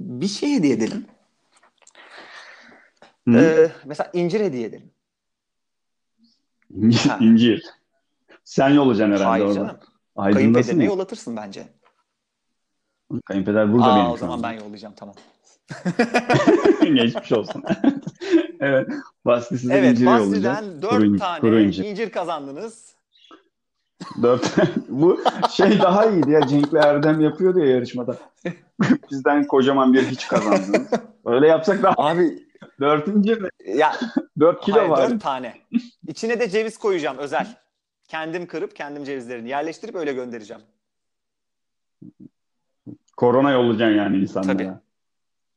[0.00, 1.06] bir şey hediye edelim.
[3.28, 3.38] Hı?
[3.38, 4.90] Ee, mesela incir hediye edelim.
[7.08, 7.18] Ha.
[7.20, 7.64] İncir.
[8.44, 9.54] Sen yollayacaksın herhalde Hayır orada.
[9.54, 9.76] canım.
[10.34, 11.68] Kayınpederine yollatırsın bence.
[13.24, 14.42] Kayınpeder burada Aa, benim o zaman an.
[14.42, 15.14] ben yollayacağım tamam.
[16.94, 17.62] Geçmiş olsun.
[18.60, 18.88] evet.
[19.24, 20.56] Basti size Evet, inciri yollayacak.
[20.56, 21.84] Basti'den 4 Kuru in- tane kuru incir.
[21.84, 22.92] incir kazandınız.
[24.22, 24.54] Dört.
[24.88, 25.20] Bu
[25.50, 26.46] şey daha iyiydi ya.
[26.46, 28.16] Cenk'le Erdem yapıyordu ya yarışmada.
[29.10, 30.88] Bizden kocaman bir hiç kazandınız.
[31.24, 32.38] Öyle yapsak daha Abi
[32.82, 33.48] dörtüncü mi?
[33.66, 33.96] ya
[34.40, 35.10] Dört kilo hayır, var.
[35.10, 35.54] 4 tane.
[36.08, 37.46] İçine de ceviz koyacağım özel.
[38.08, 40.62] Kendim kırıp kendim cevizlerini yerleştirip öyle göndereceğim.
[43.16, 44.52] Korona yollayacaksın yani insanlara.
[44.52, 44.72] Tabii.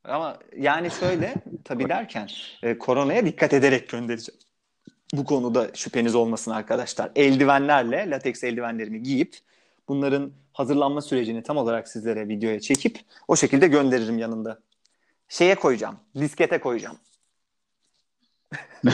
[0.04, 2.28] Ama yani şöyle tabii derken
[2.62, 4.40] e, koronaya dikkat ederek göndereceğim.
[5.12, 7.10] Bu konuda şüpheniz olmasın arkadaşlar.
[7.16, 9.36] Eldivenlerle lateks eldivenlerimi giyip
[9.88, 14.58] bunların hazırlanma sürecini tam olarak sizlere videoya çekip o şekilde gönderirim yanında.
[15.28, 15.96] Şeye koyacağım.
[16.14, 16.96] Diskete koyacağım.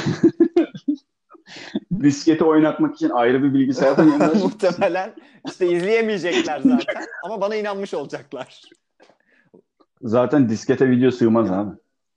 [2.02, 4.34] Disketi oynatmak için ayrı bir bilgisayardan gönder.
[4.36, 5.14] Muhtemelen
[5.46, 8.60] işte izleyemeyecekler zaten ama bana inanmış olacaklar.
[10.02, 11.70] Zaten diskete video sığmaz abi.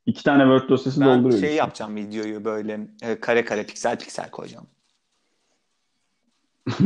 [0.05, 1.39] İki tane Word dosyası Ben dolduruyor.
[1.39, 1.59] şey işte.
[1.59, 4.67] yapacağım videoyu böyle e, kare kare piksel piksel koyacağım.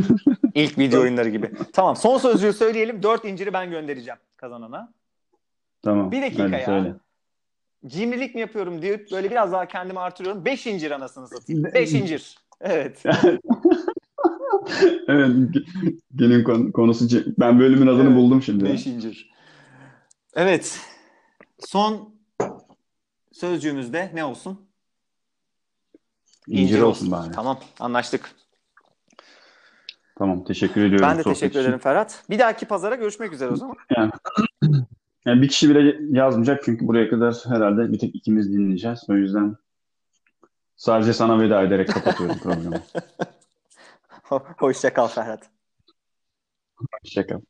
[0.54, 1.52] İlk video oyunları gibi.
[1.74, 3.04] Tamam son sözcüğü söyleyelim.
[3.04, 4.94] Dört inciri ben göndereceğim kazanana.
[5.82, 6.12] Tamam.
[6.12, 6.66] Bir dakika ya.
[6.66, 6.94] söyle.
[7.88, 10.46] Cimrilik mi yapıyorum deyip böyle biraz daha kendimi artırıyorum.
[10.46, 11.64] Beş incir anasını satayım.
[11.64, 12.38] Beş incir.
[12.62, 13.04] Evet.
[15.08, 15.30] Evet.
[16.12, 17.08] Günün kon- konusu
[17.38, 18.66] ben bölümün adını Evet, buldum şimdi.
[18.66, 19.32] Beş incir.
[20.36, 20.80] Evet.
[21.60, 22.16] Son
[23.32, 24.70] sözcüğümüz de ne olsun?
[26.48, 27.32] İncir olsun bari.
[27.32, 28.32] Tamam anlaştık.
[30.18, 31.60] Tamam teşekkür ediyorum Ben de teşekkür için.
[31.60, 32.24] ederim Ferhat.
[32.30, 33.76] Bir dahaki pazara görüşmek üzere o zaman.
[33.98, 34.12] Yani,
[35.26, 39.06] yani bir kişi bile yazmayacak çünkü buraya kadar herhalde bir tek ikimiz dinleyeceğiz.
[39.10, 39.56] O yüzden
[40.76, 42.82] sadece sana veda ederek kapatıyorum programı.
[44.58, 45.50] Hoşça kal Ferhat.
[47.04, 47.42] Hoşça kal.